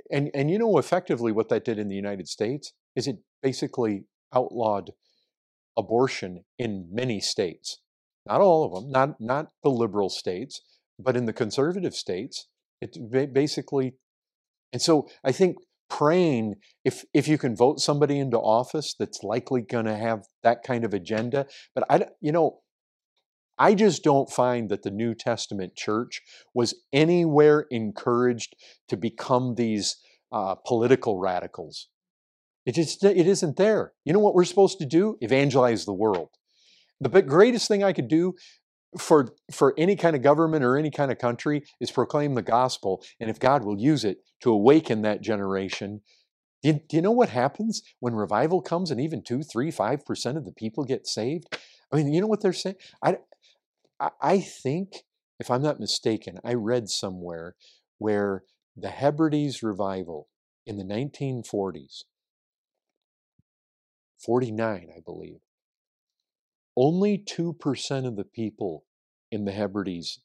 And, 0.09 0.31
and 0.33 0.53
you 0.53 0.57
know 0.57 0.79
effectively 0.79 1.33
what 1.33 1.49
that 1.49 1.65
did 1.65 1.81
in 1.81 1.89
the 1.89 1.97
United 1.97 2.29
States 2.29 2.73
is 2.95 3.09
it 3.09 3.17
basically 3.43 4.05
outlawed 4.33 4.93
abortion 5.77 6.45
in 6.61 6.87
many 6.93 7.19
states. 7.19 7.79
Not 8.25 8.41
all 8.41 8.65
of 8.65 8.73
them, 8.73 8.93
not, 8.93 9.21
not 9.21 9.49
the 9.65 9.71
liberal 9.71 10.11
states, 10.11 10.61
but 10.97 11.17
in 11.17 11.25
the 11.25 11.33
conservative 11.33 11.97
states, 11.97 12.47
it 12.81 12.97
basically. 13.35 13.95
And 14.73 14.81
so 14.81 15.09
I 15.25 15.33
think 15.33 15.57
praying, 15.91 16.55
if, 16.85 17.05
if 17.13 17.29
you 17.29 17.37
can 17.37 17.55
vote 17.55 17.81
somebody 17.81 18.19
into 18.19 18.39
office 18.39 18.95
that's 18.99 19.23
likely 19.23 19.61
going 19.61 19.85
to 19.85 19.97
have 19.97 20.21
that 20.43 20.63
kind 20.63 20.85
of 20.85 20.95
agenda, 20.95 21.47
but 21.75 21.85
I, 21.91 22.07
you 22.21 22.33
know, 22.33 22.61
I 23.59 23.75
just 23.75 24.03
don't 24.03 24.31
find 24.31 24.71
that 24.71 24.85
the 24.85 24.91
New 24.91 25.15
Testament 25.15 25.77
church 25.77 26.23
was 26.55 26.75
anywhere 26.95 27.67
encouraged 27.71 28.57
to 28.89 28.97
become 28.97 29.57
these 29.57 29.97
uh, 30.33 30.55
political 30.55 31.19
radicals. 31.19 31.89
It 32.65 32.75
just 32.75 33.05
it 33.05 33.27
isn't 33.27 33.57
there. 33.57 33.93
You 34.05 34.15
know 34.15 34.19
what 34.19 34.35
we're 34.35 34.45
supposed 34.45 34.79
to 34.79 34.87
do? 34.87 35.17
Evangelize 35.21 35.85
the 35.85 35.93
world. 35.93 36.31
The 37.01 37.23
greatest 37.23 37.69
thing 37.69 37.83
I 37.83 37.93
could 37.93 38.09
do 38.09 38.35
for 38.99 39.29
for 39.53 39.75
any 39.79 39.97
kind 39.97 40.17
of 40.17 40.23
government 40.23 40.65
or 40.65 40.77
any 40.77 40.91
kind 40.91 41.13
of 41.13 41.19
country 41.19 41.63
is 41.81 41.91
proclaim 41.91 42.35
the 42.35 42.43
gospel, 42.43 43.03
and 43.19 43.31
if 43.31 43.39
God 43.39 43.65
will 43.65 43.79
use 43.79 44.05
it 44.05 44.19
to 44.43 44.51
awaken 44.51 45.03
that 45.03 45.21
generation. 45.21 46.01
Do 46.63 46.69
you, 46.69 46.81
do 46.91 46.97
you 46.97 47.03
know 47.03 47.11
what 47.11 47.31
happens 47.31 47.83
when 48.01 48.15
revival 48.15 48.61
comes 48.61 48.91
and 48.91 49.01
even 49.01 49.23
two, 49.23 49.43
three, 49.43 49.71
five 49.71 50.05
percent 50.05 50.37
of 50.37 50.45
the 50.45 50.53
people 50.53 50.85
get 50.85 51.07
saved? 51.07 51.57
I 51.91 51.97
mean, 51.97 52.13
you 52.13 52.21
know 52.21 52.27
what 52.27 52.43
they're 52.43 52.53
saying? 52.53 52.77
I, 53.03 53.17
I 54.21 54.41
think, 54.41 55.05
if 55.39 55.51
I'm 55.51 55.63
not 55.63 55.81
mistaken, 55.81 56.39
I 56.45 56.55
read 56.55 56.89
somewhere 56.89 57.55
where 57.99 58.45
the 58.77 58.91
Hebrides 58.91 59.63
revival 59.63 60.29
in 60.67 60.77
the 60.77 60.85
1940s 60.85 62.05
49, 64.19 64.89
I 64.95 65.01
believe. 65.01 65.41
Only 66.77 67.19
2% 67.19 68.07
of 68.07 68.17
the 68.17 68.25
people 68.25 68.85
in 69.31 69.45
the 69.45 69.53
Hebrides 69.53 70.21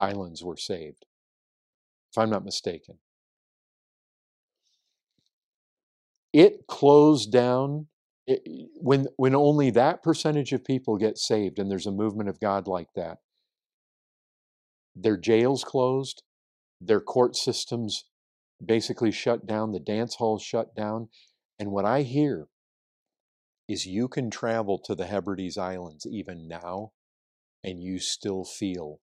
Islands 0.00 0.42
were 0.44 0.56
saved, 0.56 1.06
if 2.12 2.18
I'm 2.18 2.30
not 2.30 2.44
mistaken. 2.44 2.98
It 6.32 6.66
closed 6.66 7.30
down 7.32 7.86
it, 8.26 8.42
when, 8.80 9.06
when 9.16 9.34
only 9.34 9.70
that 9.70 10.02
percentage 10.02 10.52
of 10.52 10.64
people 10.64 10.96
get 10.96 11.18
saved, 11.18 11.58
and 11.58 11.70
there's 11.70 11.86
a 11.86 11.92
movement 11.92 12.28
of 12.28 12.40
God 12.40 12.66
like 12.66 12.88
that. 12.94 13.18
Their 14.96 15.16
jails 15.16 15.64
closed, 15.64 16.22
their 16.80 17.00
court 17.00 17.36
systems 17.36 18.04
basically 18.64 19.10
shut 19.10 19.46
down, 19.46 19.72
the 19.72 19.80
dance 19.80 20.16
halls 20.16 20.42
shut 20.42 20.74
down. 20.74 21.08
And 21.58 21.70
what 21.70 21.84
I 21.84 22.02
hear 22.02 22.48
is 23.68 23.86
you 23.86 24.08
can 24.08 24.30
travel 24.30 24.78
to 24.78 24.94
the 24.94 25.06
Hebrides 25.06 25.56
Islands 25.56 26.06
even 26.06 26.48
now 26.48 26.92
and 27.62 27.82
you 27.82 27.98
still 27.98 28.44
feel 28.44 29.00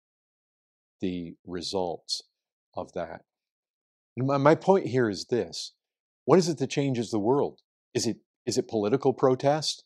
the 1.00 1.36
results 1.46 2.22
of 2.76 2.94
that. 2.94 3.22
My, 4.18 4.38
my 4.38 4.56
point 4.56 4.88
here 4.88 5.10
is 5.10 5.26
this 5.26 5.74
what 6.26 6.38
is 6.40 6.48
it 6.48 6.60
that 6.60 6.70
changes 6.70 7.10
the 7.10 7.20
world? 7.20 7.60
Is 7.94 8.06
it, 8.06 8.18
is 8.46 8.58
it 8.58 8.68
political 8.68 9.14
protest? 9.14 9.84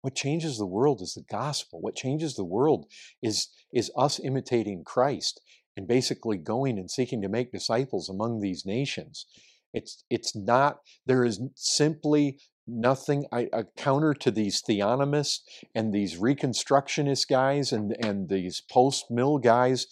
What 0.00 0.14
changes 0.14 0.58
the 0.58 0.66
world 0.66 1.00
is 1.00 1.14
the 1.14 1.24
gospel. 1.30 1.80
What 1.80 1.94
changes 1.94 2.34
the 2.34 2.44
world 2.44 2.86
is, 3.22 3.48
is 3.72 3.90
us 3.96 4.20
imitating 4.22 4.84
Christ 4.84 5.40
and 5.76 5.86
basically 5.88 6.36
going 6.36 6.78
and 6.78 6.90
seeking 6.90 7.22
to 7.22 7.28
make 7.28 7.52
disciples 7.52 8.08
among 8.08 8.40
these 8.40 8.64
nations. 8.66 9.26
It's, 9.72 10.04
it's 10.10 10.36
not, 10.36 10.80
there 11.06 11.24
is 11.24 11.40
simply 11.56 12.38
nothing 12.66 13.26
I, 13.32 13.48
a 13.52 13.64
counter 13.76 14.14
to 14.14 14.30
these 14.30 14.62
theonomists 14.62 15.40
and 15.74 15.92
these 15.92 16.16
reconstructionist 16.16 17.28
guys 17.28 17.72
and, 17.72 17.96
and 18.00 18.28
these 18.28 18.62
post 18.70 19.10
mill 19.10 19.38
guys 19.38 19.86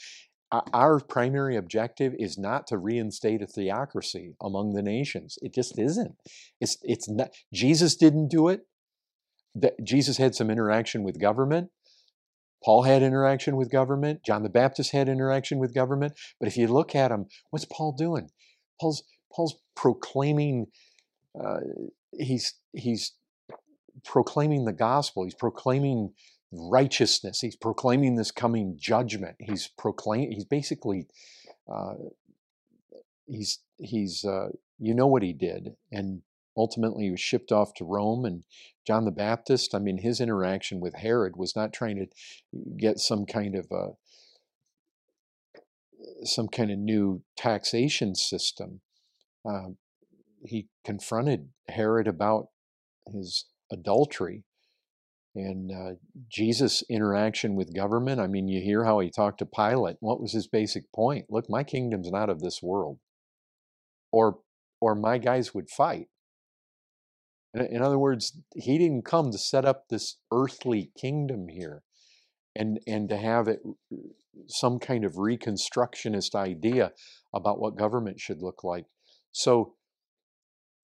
our 0.75 1.01
primary 1.01 1.57
objective 1.57 2.15
is 2.19 2.37
not 2.37 2.67
to 2.67 2.77
reinstate 2.77 3.41
a 3.41 3.47
theocracy 3.47 4.35
among 4.41 4.75
the 4.75 4.83
nations. 4.83 5.39
It 5.41 5.55
just 5.55 5.79
isn't. 5.79 6.17
It's 6.61 6.77
it's 6.83 7.09
not. 7.09 7.31
Jesus 7.53 7.97
didn't 7.97 8.29
do 8.29 8.49
it. 8.49 8.67
Jesus 9.83 10.19
had 10.19 10.35
some 10.35 10.51
interaction 10.51 11.05
with 11.05 11.21
government. 11.21 11.71
Paul 12.65 12.83
had 12.83 13.03
interaction 13.03 13.57
with 13.57 13.73
government. 13.73 14.25
John 14.25 14.43
the 14.43 14.49
Baptist 14.49 14.93
had 14.93 15.09
interaction 15.09 15.59
with 15.59 15.75
government. 15.75 16.13
But 16.39 16.49
if 16.49 16.57
you 16.57 16.69
look 16.69 16.95
at 16.95 17.11
him, 17.11 17.27
what's 17.51 17.65
Paul 17.65 17.93
doing? 17.93 18.29
Paul's 18.81 19.05
Paul's 19.35 19.57
proclaiming. 19.75 20.67
Uh, 21.39 21.61
he's 22.13 22.55
he's 22.73 23.13
proclaiming 24.05 24.65
the 24.65 24.73
gospel. 24.73 25.25
He's 25.25 25.35
proclaiming 25.35 26.13
righteousness. 26.53 27.41
He's 27.41 27.57
proclaiming 27.57 28.17
this 28.17 28.31
coming 28.31 28.77
judgment. 28.79 29.37
He's 29.39 29.69
proclaim. 29.69 30.31
He's 30.31 30.45
basically. 30.45 31.07
Uh, 31.73 31.95
he's 33.27 33.61
he's 33.79 34.25
uh, 34.25 34.49
you 34.79 34.95
know 34.95 35.07
what 35.07 35.23
he 35.23 35.33
did, 35.33 35.77
and 35.91 36.23
ultimately 36.57 37.05
he 37.05 37.11
was 37.11 37.21
shipped 37.21 37.53
off 37.53 37.75
to 37.75 37.85
Rome. 37.85 38.25
And 38.25 38.45
John 38.87 39.05
the 39.05 39.11
Baptist, 39.11 39.75
I 39.75 39.79
mean, 39.79 39.99
his 39.99 40.21
interaction 40.21 40.81
with 40.81 40.95
Herod 40.97 41.37
was 41.37 41.57
not 41.57 41.73
trying 41.73 41.97
to 41.97 42.07
get 42.77 42.99
some 42.99 43.27
kind 43.27 43.55
of 43.55 43.67
a 43.71 43.91
some 46.25 46.49
kind 46.49 46.71
of 46.71 46.79
new 46.79 47.23
taxation 47.37 48.15
system. 48.15 48.81
Uh, 49.45 49.71
he 50.45 50.69
confronted 50.85 51.49
Herod 51.69 52.09
about 52.09 52.49
his 53.07 53.47
adultery 53.71 54.45
and 55.35 55.73
uh, 55.73 55.95
Jesus' 56.29 56.83
interaction 56.91 57.55
with 57.55 57.75
government. 57.75 58.21
I 58.21 58.27
mean, 58.27 58.49
you 58.49 58.61
hear 58.61 58.85
how 58.85 59.01
he 59.01 59.11
talked 59.11 59.39
to 59.39 59.47
Pilate. 59.47 59.97
What 60.01 60.21
was 60.21 60.33
his 60.33 60.47
basic 60.47 60.93
point? 60.93 61.27
Look, 61.31 61.49
my 61.49 61.65
kingdom's 61.65 62.11
not 62.11 62.29
of 62.29 62.41
this 62.41 62.63
world, 62.63 62.99
or 64.11 64.41
or 64.81 64.95
my 64.95 65.19
guys 65.19 65.55
would 65.55 65.71
fight. 65.71 66.09
In 67.55 67.83
other 67.83 67.99
words, 67.99 68.39
he 68.55 68.79
didn't 68.79 69.05
come 69.05 69.31
to 69.31 69.39
set 69.39 69.65
up 69.65 69.89
this 69.89 70.17
earthly 70.31 70.91
kingdom 70.99 71.49
here, 71.49 71.83
and 72.55 72.81
and 72.87 73.09
to 73.09 73.17
have 73.17 73.49
it 73.49 73.61
some 74.49 74.79
kind 74.79 75.05
of 75.05 75.15
reconstructionist 75.15 76.35
idea 76.35 76.93
about 77.33 77.59
what 77.61 77.77
government 77.77 78.21
should 78.21 78.43
look 78.43 78.65
like. 78.65 78.87
So 79.31 79.75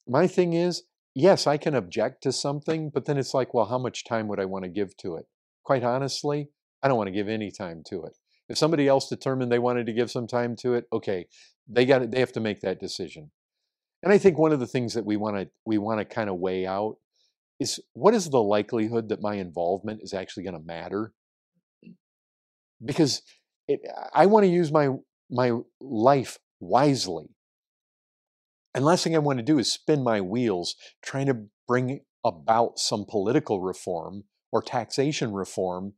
my 0.09 0.27
thing 0.27 0.53
is, 0.55 0.83
yes, 1.15 1.47
I 1.47 1.57
can 1.57 1.75
object 1.75 2.23
to 2.23 2.33
something, 2.33 2.91
but 2.91 3.05
then 3.05 3.19
it's 3.19 3.35
like, 3.35 3.55
well, 3.55 3.67
how 3.67 3.79
much 3.79 4.05
time 4.05 4.29
would 4.29 4.41
I 4.41 4.45
want 4.45 4.65
to 4.65 4.71
give 4.71 4.97
to 4.99 5.17
it? 5.17 5.27
Quite 5.65 5.85
honestly, 5.85 6.51
I 6.83 6.89
don't 6.89 6.97
want 6.97 7.09
to 7.09 7.13
give 7.13 7.29
any 7.29 7.51
time 7.51 7.83
to 7.89 8.05
it. 8.05 8.17
If 8.49 8.57
somebody 8.57 8.89
else 8.89 9.09
determined 9.09 9.53
they 9.53 9.59
wanted 9.59 9.87
to 9.87 9.93
give 9.93 10.11
some 10.11 10.27
time 10.27 10.57
to 10.61 10.75
it, 10.75 10.87
okay, 10.93 11.27
they 11.69 11.85
got 11.85 12.03
it, 12.03 12.11
they 12.11 12.21
have 12.21 12.33
to 12.33 12.41
make 12.41 12.61
that 12.61 12.81
decision. 12.81 13.31
And 14.03 14.13
I 14.13 14.19
think 14.19 14.39
one 14.39 14.53
of 14.53 14.61
the 14.61 14.67
things 14.67 14.95
that 14.95 15.05
we 15.05 15.17
want 15.17 15.37
to 15.37 15.51
we 15.67 15.77
want 15.77 15.99
to 15.99 16.05
kind 16.05 16.31
of 16.31 16.37
weigh 16.37 16.67
out 16.67 16.97
is 17.59 17.81
what 17.93 18.15
is 18.15 18.31
the 18.31 18.43
likelihood 18.43 19.09
that 19.09 19.21
my 19.21 19.35
involvement 19.35 20.01
is 20.03 20.15
actually 20.15 20.45
going 20.45 20.59
to 20.59 20.65
matter? 20.65 21.13
Because 22.83 23.23
it, 23.67 23.81
I 24.15 24.27
want 24.27 24.45
to 24.45 24.51
use 24.51 24.71
my 24.71 24.91
my 25.31 25.53
life 25.81 26.39
wisely. 26.61 27.27
And 28.75 28.85
last 28.85 29.05
thing 29.05 29.15
I 29.15 29.21
want 29.21 29.39
to 29.39 29.45
do 29.45 29.59
is 29.59 29.73
spin 29.73 30.03
my 30.03 30.21
wheels 30.21 30.77
trying 31.03 31.27
to 31.27 31.47
bring 31.67 32.01
about 32.25 32.79
some 32.79 33.05
political 33.09 33.61
reform 33.61 34.25
or 34.53 34.63
taxation 34.63 35.33
reform 35.33 35.95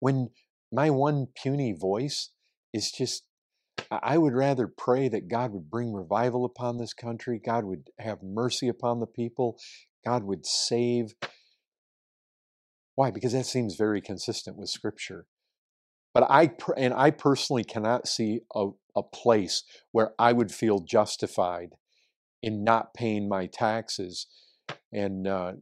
when 0.00 0.30
my 0.72 0.90
one 0.90 1.28
puny 1.40 1.72
voice 1.72 2.30
is 2.72 2.90
just 2.90 3.24
I 3.90 4.18
would 4.18 4.34
rather 4.34 4.68
pray 4.68 5.08
that 5.08 5.28
God 5.28 5.52
would 5.52 5.70
bring 5.70 5.92
revival 5.92 6.44
upon 6.44 6.78
this 6.78 6.94
country, 6.94 7.40
God 7.44 7.64
would 7.64 7.90
have 7.98 8.22
mercy 8.22 8.68
upon 8.68 9.00
the 9.00 9.06
people, 9.06 9.58
God 10.04 10.24
would 10.24 10.46
save. 10.46 11.14
Why? 12.94 13.10
Because 13.10 13.32
that 13.32 13.46
seems 13.46 13.74
very 13.74 14.00
consistent 14.00 14.56
with 14.56 14.68
Scripture. 14.68 15.26
But 16.12 16.30
I 16.30 16.52
and 16.76 16.94
I 16.94 17.10
personally 17.10 17.64
cannot 17.64 18.06
see 18.06 18.40
a, 18.54 18.68
a 18.94 19.02
place 19.02 19.64
where 19.90 20.12
I 20.18 20.32
would 20.32 20.52
feel 20.52 20.78
justified 20.78 21.70
in 22.44 22.62
not 22.62 22.92
paying 22.92 23.26
my 23.26 23.46
taxes, 23.46 24.26
and 24.92 25.26
uh, 25.26 25.52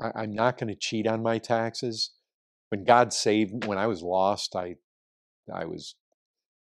I, 0.00 0.12
I'm 0.14 0.32
not 0.32 0.58
going 0.58 0.68
to 0.68 0.78
cheat 0.78 1.08
on 1.08 1.24
my 1.24 1.38
taxes. 1.38 2.12
When 2.68 2.84
God 2.84 3.12
saved, 3.12 3.66
when 3.66 3.78
I 3.78 3.88
was 3.88 4.00
lost, 4.00 4.54
I 4.54 4.76
I 5.52 5.64
was 5.64 5.96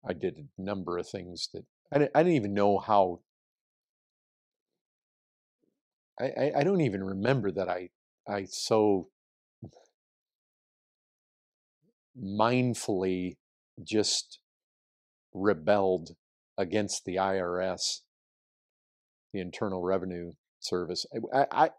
I 0.08 0.14
did 0.14 0.38
a 0.38 0.60
number 0.60 0.96
of 0.96 1.06
things 1.06 1.50
that 1.52 1.64
I 1.92 1.98
didn't, 1.98 2.12
I 2.14 2.22
didn't 2.22 2.36
even 2.36 2.54
know 2.54 2.78
how. 2.78 3.20
I, 6.18 6.24
I, 6.24 6.52
I 6.56 6.64
don't 6.64 6.80
even 6.80 7.04
remember 7.04 7.52
that 7.52 7.68
I 7.68 7.90
I 8.26 8.46
so 8.46 9.08
mindfully 12.18 13.36
just 13.82 14.38
rebelled 15.34 16.16
against 16.56 17.04
the 17.04 17.16
IRS, 17.16 18.00
the 19.32 19.40
Internal 19.40 19.82
Revenue 19.82 20.32
Service. 20.60 21.06
I, 21.34 21.46
I, 21.50 21.70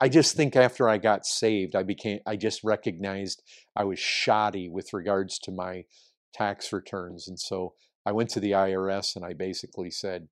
I 0.00 0.08
just 0.08 0.36
think 0.36 0.56
after 0.56 0.88
I 0.88 0.98
got 0.98 1.26
saved, 1.26 1.74
I 1.76 1.82
became, 1.82 2.20
I 2.26 2.36
just 2.36 2.64
recognized 2.64 3.42
I 3.76 3.84
was 3.84 3.98
shoddy 3.98 4.68
with 4.68 4.92
regards 4.92 5.38
to 5.40 5.52
my 5.52 5.84
tax 6.32 6.72
returns. 6.72 7.28
And 7.28 7.38
so 7.38 7.74
I 8.04 8.12
went 8.12 8.30
to 8.30 8.40
the 8.40 8.52
IRS 8.52 9.16
and 9.16 9.24
I 9.24 9.32
basically 9.32 9.90
said, 9.90 10.28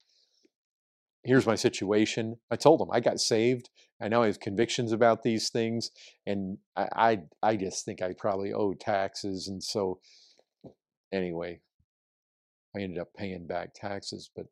here's 1.25 1.47
my 1.47 1.55
situation. 1.55 2.37
I 2.51 2.57
told 2.57 2.81
them 2.81 2.91
I 2.93 3.01
got 3.01 3.21
saved. 3.21 3.71
I 4.01 4.09
now 4.09 4.25
have 4.25 4.41
convictions 4.41 4.91
about 4.93 5.23
these 5.23 5.49
things, 5.49 5.91
and 6.27 6.59
I, 6.77 6.89
I, 6.93 7.19
I 7.43 7.57
just 7.57 7.85
think 7.85 8.03
I 8.03 8.15
probably 8.19 8.53
owe 8.53 8.75
taxes. 8.75 9.47
And 9.47 9.63
so, 9.63 10.01
anyway, 11.13 11.61
I 12.77 12.81
ended 12.81 12.99
up 12.99 13.15
paying 13.17 13.47
back 13.47 13.75
taxes. 13.75 14.29
But 14.35 14.47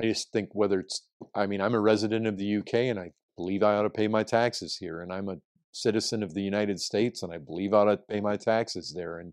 I 0.00 0.04
just 0.04 0.30
think 0.32 0.50
whether 0.52 0.80
it's, 0.80 1.06
I 1.34 1.46
mean, 1.46 1.60
I'm 1.60 1.74
a 1.74 1.80
resident 1.80 2.26
of 2.26 2.36
the 2.36 2.56
UK, 2.58 2.74
and 2.74 2.98
I 2.98 3.12
believe 3.36 3.62
I 3.62 3.76
ought 3.76 3.82
to 3.82 3.90
pay 3.90 4.08
my 4.08 4.22
taxes 4.22 4.76
here, 4.76 5.00
and 5.00 5.12
I'm 5.12 5.28
a 5.28 5.36
citizen 5.72 6.22
of 6.22 6.34
the 6.34 6.42
United 6.42 6.80
States, 6.80 7.22
and 7.22 7.32
I 7.32 7.38
believe 7.38 7.72
I 7.72 7.78
ought 7.78 7.84
to 7.84 7.96
pay 7.96 8.20
my 8.20 8.36
taxes 8.36 8.92
there. 8.94 9.18
And 9.18 9.32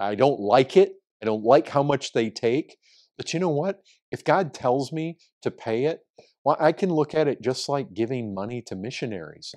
I 0.00 0.14
don't 0.14 0.40
like 0.40 0.76
it. 0.76 0.92
I 1.22 1.26
don't 1.26 1.44
like 1.44 1.68
how 1.68 1.82
much 1.82 2.12
they 2.12 2.30
take. 2.30 2.76
But 3.16 3.32
you 3.34 3.40
know 3.40 3.50
what? 3.50 3.82
If 4.10 4.24
God 4.24 4.54
tells 4.54 4.92
me 4.92 5.18
to 5.42 5.50
pay 5.50 5.84
it, 5.84 6.00
well, 6.44 6.56
I 6.58 6.72
can 6.72 6.90
look 6.90 7.14
at 7.14 7.28
it 7.28 7.42
just 7.42 7.68
like 7.68 7.92
giving 7.92 8.34
money 8.34 8.62
to 8.62 8.74
missionaries. 8.74 9.54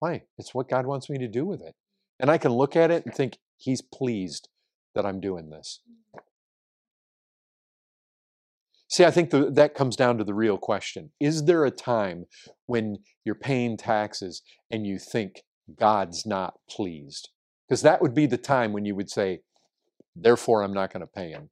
Why? 0.00 0.24
It's 0.38 0.54
what 0.54 0.68
God 0.68 0.86
wants 0.86 1.08
me 1.08 1.18
to 1.18 1.28
do 1.28 1.46
with 1.46 1.62
it. 1.62 1.74
And 2.20 2.30
I 2.30 2.38
can 2.38 2.52
look 2.52 2.76
at 2.76 2.90
it 2.90 3.04
and 3.06 3.14
think, 3.14 3.38
He's 3.58 3.80
pleased 3.80 4.48
that 4.94 5.06
I'm 5.06 5.18
doing 5.18 5.48
this. 5.48 5.80
See, 8.96 9.04
I 9.04 9.10
think 9.10 9.28
the, 9.28 9.50
that 9.50 9.74
comes 9.74 9.94
down 9.94 10.16
to 10.16 10.24
the 10.24 10.32
real 10.32 10.56
question. 10.56 11.10
Is 11.20 11.44
there 11.44 11.66
a 11.66 11.70
time 11.70 12.24
when 12.64 12.96
you're 13.26 13.34
paying 13.34 13.76
taxes 13.76 14.40
and 14.70 14.86
you 14.86 14.98
think 14.98 15.42
God's 15.78 16.24
not 16.24 16.54
pleased? 16.66 17.28
Because 17.68 17.82
that 17.82 18.00
would 18.00 18.14
be 18.14 18.24
the 18.24 18.38
time 18.38 18.72
when 18.72 18.86
you 18.86 18.94
would 18.94 19.10
say, 19.10 19.40
therefore 20.14 20.62
I'm 20.62 20.72
not 20.72 20.94
going 20.94 21.02
to 21.02 21.06
pay 21.06 21.28
him. 21.28 21.50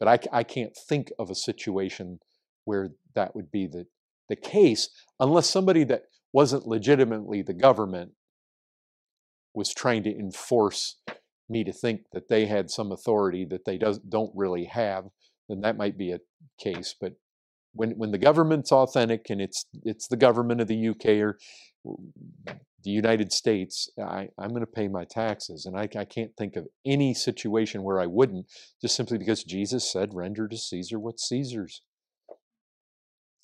But 0.00 0.08
I, 0.08 0.38
I 0.40 0.42
can't 0.42 0.76
think 0.76 1.12
of 1.16 1.30
a 1.30 1.36
situation 1.36 2.18
where 2.64 2.88
that 3.14 3.36
would 3.36 3.52
be 3.52 3.68
the, 3.68 3.86
the 4.28 4.34
case 4.34 4.88
unless 5.20 5.48
somebody 5.48 5.84
that 5.84 6.06
wasn't 6.32 6.66
legitimately 6.66 7.42
the 7.42 7.54
government 7.54 8.14
was 9.54 9.72
trying 9.72 10.02
to 10.02 10.10
enforce 10.10 10.96
me 11.48 11.62
to 11.62 11.72
think 11.72 12.06
that 12.12 12.28
they 12.28 12.46
had 12.46 12.68
some 12.68 12.90
authority 12.90 13.44
that 13.44 13.64
they 13.64 13.78
does, 13.78 14.00
don't 14.00 14.32
really 14.34 14.64
have, 14.64 15.04
then 15.48 15.60
that 15.60 15.76
might 15.76 15.98
be 15.98 16.12
a 16.12 16.20
case. 16.58 16.94
But 16.98 17.14
when 17.72 17.92
when 17.92 18.10
the 18.10 18.18
government's 18.18 18.72
authentic 18.72 19.26
and 19.30 19.40
it's 19.40 19.66
it's 19.82 20.08
the 20.08 20.16
government 20.16 20.60
of 20.60 20.68
the 20.68 20.88
UK 20.88 21.06
or 21.22 21.38
the 22.84 22.90
United 22.90 23.32
States, 23.32 23.88
I, 23.98 24.28
I'm 24.38 24.50
going 24.50 24.60
to 24.60 24.66
pay 24.66 24.88
my 24.88 25.04
taxes. 25.04 25.64
And 25.64 25.76
I, 25.76 25.88
I 25.98 26.04
can't 26.04 26.36
think 26.36 26.54
of 26.54 26.68
any 26.84 27.14
situation 27.14 27.82
where 27.82 27.98
I 27.98 28.06
wouldn't, 28.06 28.46
just 28.80 28.94
simply 28.94 29.16
because 29.16 29.42
Jesus 29.42 29.90
said, 29.90 30.10
render 30.12 30.46
to 30.46 30.56
Caesar 30.56 30.98
what's 30.98 31.26
Caesar's. 31.28 31.82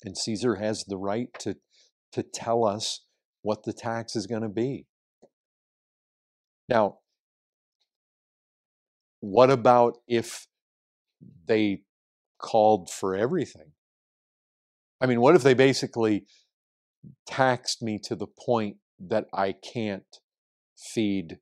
And 0.03 0.17
Caesar 0.17 0.55
has 0.55 0.83
the 0.87 0.97
right 0.97 1.27
to, 1.39 1.57
to 2.13 2.23
tell 2.23 2.65
us 2.65 3.01
what 3.41 3.63
the 3.63 3.73
tax 3.73 4.15
is 4.15 4.27
going 4.27 4.43
to 4.43 4.49
be. 4.49 4.85
Now, 6.69 6.99
what 9.19 9.49
about 9.49 9.97
if 10.07 10.47
they 11.45 11.81
called 12.41 12.89
for 12.89 13.15
everything? 13.15 13.71
I 14.99 15.07
mean, 15.07 15.21
what 15.21 15.35
if 15.35 15.43
they 15.43 15.53
basically 15.53 16.25
taxed 17.25 17.81
me 17.81 17.99
to 18.03 18.15
the 18.15 18.27
point 18.27 18.77
that 18.99 19.25
I 19.33 19.53
can't 19.53 20.19
feed 20.77 21.39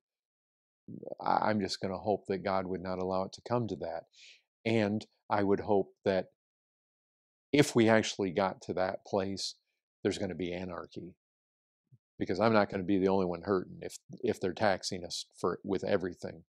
I'm 1.22 1.60
just 1.60 1.82
going 1.82 1.92
to 1.92 1.98
hope 1.98 2.26
that 2.28 2.44
God 2.44 2.68
would 2.68 2.82
not 2.82 3.00
allow 3.00 3.24
it 3.24 3.34
to 3.34 3.42
come 3.48 3.68
to 3.68 3.76
that. 3.78 4.04
And 4.66 5.06
I 5.30 5.44
would 5.44 5.62
hope 5.62 5.94
that 6.06 6.28
if 7.52 7.76
we 7.76 7.90
actually 7.90 8.32
got 8.32 8.62
to 8.64 8.74
that 8.74 9.06
place, 9.06 9.56
there's 10.04 10.18
going 10.18 10.30
to 10.30 10.36
be 10.36 10.54
anarchy 10.54 11.16
because 12.18 12.40
I'm 12.40 12.54
not 12.54 12.70
going 12.70 12.82
to 12.82 12.88
be 12.88 12.98
the 12.98 13.08
only 13.08 13.26
one 13.26 13.44
hurting 13.44 13.80
if 13.82 13.98
if 14.24 14.40
they're 14.40 14.54
taxing 14.54 15.04
us 15.04 15.26
for 15.40 15.60
with 15.64 15.84
everything. 15.84 16.44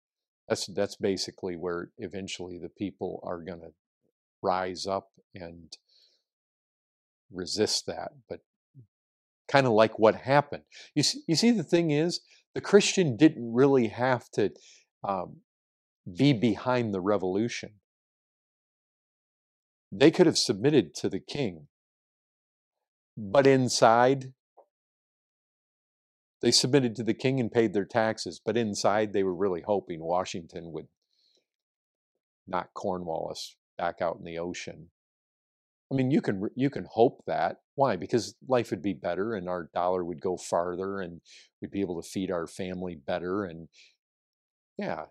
That's 0.48 0.66
that's 0.68 0.96
basically 0.96 1.56
where 1.56 1.92
eventually 1.98 2.58
the 2.58 2.70
people 2.70 3.22
are 3.24 3.42
going 3.42 3.60
to 3.60 3.72
rise 4.42 4.86
up 4.86 5.10
and 5.34 5.78
resist 7.32 7.86
that. 7.88 8.12
But 8.30 8.42
kind 9.48 9.66
of 9.66 9.74
like 9.74 9.98
what 9.98 10.16
happened. 10.16 10.64
You 10.96 11.04
see, 11.04 11.22
you 11.28 11.36
see, 11.36 11.52
the 11.52 11.64
thing 11.64 11.92
is, 11.92 12.22
the 12.54 12.62
Christian 12.62 13.18
didn't 13.18 13.54
really 13.54 13.88
have 13.88 14.30
to 14.32 14.52
um, 15.08 15.38
be 16.16 16.34
behind 16.34 16.94
the 16.94 17.02
revolution. 17.02 17.74
They 19.92 20.12
could 20.12 20.26
have 20.26 20.38
submitted 20.38 20.94
to 20.96 21.10
the 21.10 21.20
king, 21.20 21.68
but 23.18 23.48
inside 23.48 24.34
they 26.42 26.52
submitted 26.52 26.96
to 26.96 27.04
the 27.04 27.14
king 27.14 27.40
and 27.40 27.52
paid 27.52 27.74
their 27.74 27.86
taxes, 27.86 28.40
but 28.44 28.58
inside 28.58 29.12
they 29.12 29.24
were 29.24 29.34
really 29.34 29.62
hoping 29.62 30.02
Washington 30.02 30.72
would 30.72 30.88
not 32.46 32.74
Cornwallis 32.74 33.56
back 33.78 34.02
out 34.02 34.18
in 34.18 34.26
the 34.26 34.40
ocean. 34.40 34.90
I 35.92 35.96
mean, 35.96 36.12
you 36.12 36.22
can 36.22 36.50
you 36.56 36.70
can 36.70 36.86
hope 36.90 37.24
that. 37.28 37.62
Why? 37.76 37.96
Because 37.96 38.36
life 38.48 38.72
would 38.72 38.82
be 38.82 38.94
better, 38.94 39.36
and 39.36 39.48
our 39.48 39.70
dollar 39.74 40.04
would 40.04 40.22
go 40.22 40.36
farther, 40.36 41.00
and 41.00 41.22
we'd 41.62 41.72
be 41.72 41.82
able 41.82 42.02
to 42.02 42.08
feed 42.08 42.32
our 42.32 42.48
family 42.48 42.96
better. 42.96 43.46
And 43.46 43.70
yeah, 44.78 45.06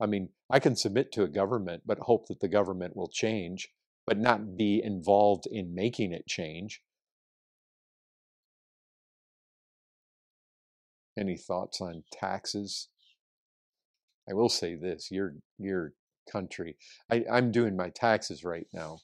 I 0.00 0.06
mean, 0.06 0.30
I 0.50 0.58
can 0.58 0.76
submit 0.76 1.12
to 1.12 1.22
a 1.22 1.28
government, 1.28 1.84
but 1.86 2.00
hope 2.00 2.28
that 2.28 2.40
the 2.40 2.48
government 2.48 2.96
will 2.96 3.08
change, 3.08 3.70
but 4.06 4.18
not 4.18 4.56
be 4.56 4.82
involved 4.82 5.46
in 5.50 5.74
making 5.74 6.12
it 6.12 6.26
change. 6.26 6.82
Any 11.18 11.36
thoughts 11.36 11.80
on 11.80 12.04
taxes? 12.12 12.88
I 14.28 14.34
will 14.34 14.48
say 14.48 14.74
this: 14.74 15.10
your 15.10 15.36
your 15.58 15.94
country. 16.30 16.76
I, 17.10 17.24
I'm 17.30 17.50
doing 17.50 17.76
my 17.76 17.90
taxes 17.90 18.44
right 18.44 18.66
now. 18.72 18.98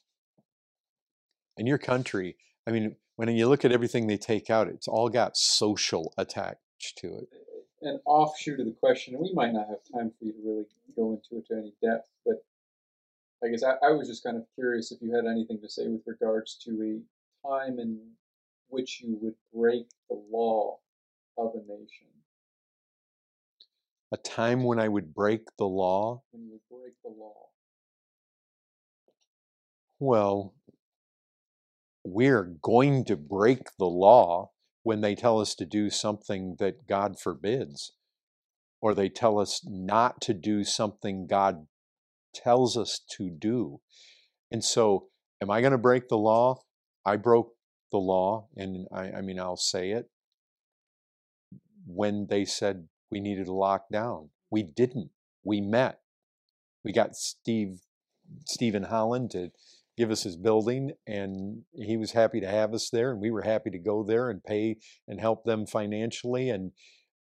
In 1.57 1.67
your 1.67 1.79
country, 1.79 2.37
I 2.67 2.71
mean, 2.71 2.97
when 3.17 3.35
you 3.35 3.49
look 3.49 3.65
at 3.65 3.73
everything 3.73 4.07
they 4.07 4.19
take 4.19 4.51
out, 4.51 4.69
it's 4.69 4.89
all 4.89 5.09
got 5.09 5.37
social 5.37 6.13
attached 6.19 6.99
to 6.99 7.07
it. 7.07 7.29
An 7.83 8.01
offshoot 8.07 8.61
of 8.61 8.67
the 8.67 8.73
question, 8.73 9.15
and 9.15 9.23
we 9.23 9.33
might 9.33 9.53
not 9.53 9.69
have 9.69 9.79
time 9.93 10.13
for 10.19 10.25
you 10.25 10.33
to 10.33 10.39
really 10.45 10.65
go 10.97 11.13
into 11.13 11.43
it 11.43 11.47
to 11.49 11.55
any 11.55 11.73
depth, 11.83 12.09
but 12.25 12.37
I 13.45 13.49
guess 13.49 13.63
I, 13.63 13.75
I 13.87 13.93
was 13.93 14.09
just 14.09 14.25
kind 14.25 14.37
of 14.37 14.45
curious 14.55 14.93
if 14.93 15.01
you 15.03 15.15
had 15.15 15.27
anything 15.27 15.61
to 15.61 15.69
say 15.69 15.87
with 15.89 16.03
regards 16.07 16.57
to 16.65 16.71
a 16.83 17.49
time 17.49 17.79
in 17.79 18.01
which 18.69 19.01
you 19.01 19.19
would 19.21 19.35
break 19.55 19.87
the 20.09 20.21
law 20.31 20.79
of 21.39 21.53
a 21.55 21.59
nation. 21.59 22.09
A 24.13 24.17
time 24.17 24.63
when 24.63 24.79
I 24.79 24.89
would 24.89 25.13
break 25.15 25.43
the 25.59 25.65
law? 25.65 26.23
When 26.31 26.45
you 26.45 26.53
would 26.53 26.79
break 26.79 26.95
the 27.03 27.11
law. 27.11 27.47
Well, 29.99 30.55
we're 32.05 32.45
going 32.63 33.05
to 33.07 33.17
break 33.17 33.63
the 33.79 33.87
law 33.87 34.51
when 34.85 35.01
they 35.01 35.17
tell 35.17 35.41
us 35.41 35.57
to 35.57 35.67
do 35.67 35.91
something 35.91 36.57
that 36.61 36.87
God 36.87 37.19
forbids, 37.19 37.95
or 38.81 38.95
they 38.95 39.09
tell 39.09 39.41
us 39.41 39.61
not 39.67 40.21
to 40.21 40.35
do 40.35 40.63
something 40.63 41.27
God 41.27 41.67
tells 42.33 42.77
us 42.77 43.01
to 43.17 43.29
do. 43.29 43.81
And 44.53 44.63
so, 44.63 45.09
am 45.43 45.51
I 45.51 45.61
going 45.61 45.73
to 45.73 45.79
break 45.79 46.09
the 46.09 46.19
law? 46.19 46.63
I 47.05 47.17
broke 47.17 47.55
the 47.91 47.99
law, 47.99 48.47
and 48.57 48.87
I, 48.93 49.11
I 49.11 49.21
mean, 49.23 49.41
I'll 49.41 49.57
say 49.57 49.91
it. 49.91 50.09
When 51.85 52.29
they 52.31 52.45
said 52.45 52.87
we 53.11 53.21
needed 53.21 53.47
to 53.47 53.53
lock 53.53 53.87
down, 53.91 54.31
we 54.51 54.63
didn't. 54.63 55.11
We 55.45 55.61
met. 55.61 56.01
We 56.85 56.93
got 56.93 57.15
Steve, 57.15 57.81
Stephen 58.47 58.85
Holland 58.85 59.31
to 59.33 59.51
give 59.97 60.11
us 60.11 60.23
his 60.23 60.37
building 60.37 60.93
and 61.07 61.63
he 61.75 61.97
was 61.97 62.13
happy 62.13 62.41
to 62.41 62.49
have 62.49 62.75
us 62.75 62.91
there 62.91 63.13
and 63.13 63.21
we 63.21 63.31
were 63.31 63.43
happy 63.43 63.71
to 63.71 63.79
go 63.79 64.03
there 64.03 64.29
and 64.29 64.45
pay 64.45 64.77
and 65.09 65.21
help 65.21 65.45
them 65.45 65.67
financially 65.67 66.51
and 66.51 66.73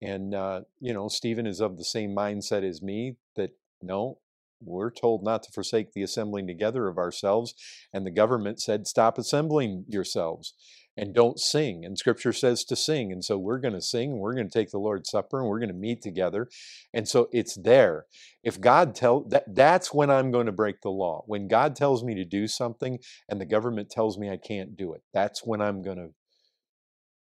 and 0.01 0.33
uh, 0.33 0.61
you 0.79 0.93
know 0.93 1.07
stephen 1.07 1.45
is 1.45 1.59
of 1.59 1.77
the 1.77 1.83
same 1.83 2.15
mindset 2.15 2.63
as 2.63 2.81
me 2.81 3.17
that 3.35 3.51
no 3.81 4.17
we're 4.63 4.91
told 4.91 5.23
not 5.23 5.43
to 5.43 5.51
forsake 5.51 5.91
the 5.93 6.03
assembling 6.03 6.47
together 6.47 6.87
of 6.87 6.97
ourselves 6.97 7.53
and 7.93 8.05
the 8.05 8.11
government 8.11 8.61
said 8.61 8.87
stop 8.87 9.17
assembling 9.17 9.83
yourselves 9.87 10.53
and 10.97 11.13
don't 11.13 11.39
sing. 11.39 11.85
And 11.85 11.97
scripture 11.97 12.33
says 12.33 12.63
to 12.65 12.75
sing. 12.75 13.11
And 13.11 13.23
so 13.23 13.37
we're 13.37 13.59
going 13.59 13.73
to 13.73 13.81
sing, 13.81 14.19
we're 14.19 14.33
going 14.33 14.49
to 14.49 14.53
take 14.53 14.71
the 14.71 14.77
Lord's 14.77 15.09
Supper, 15.09 15.39
and 15.39 15.47
we're 15.47 15.59
going 15.59 15.69
to 15.69 15.75
meet 15.75 16.01
together. 16.01 16.47
And 16.93 17.07
so 17.07 17.29
it's 17.31 17.55
there. 17.55 18.05
If 18.43 18.59
God 18.59 18.93
tell 18.95 19.21
that 19.29 19.55
that's 19.55 19.93
when 19.93 20.09
I'm 20.09 20.31
going 20.31 20.47
to 20.47 20.51
break 20.51 20.81
the 20.81 20.89
law. 20.89 21.23
When 21.27 21.47
God 21.47 21.75
tells 21.75 22.03
me 22.03 22.15
to 22.15 22.25
do 22.25 22.47
something 22.47 22.99
and 23.29 23.39
the 23.39 23.45
government 23.45 23.89
tells 23.89 24.17
me 24.17 24.29
I 24.29 24.37
can't 24.37 24.75
do 24.75 24.93
it, 24.93 25.01
that's 25.13 25.45
when 25.45 25.61
I'm 25.61 25.81
going 25.81 25.97
to 25.97 26.09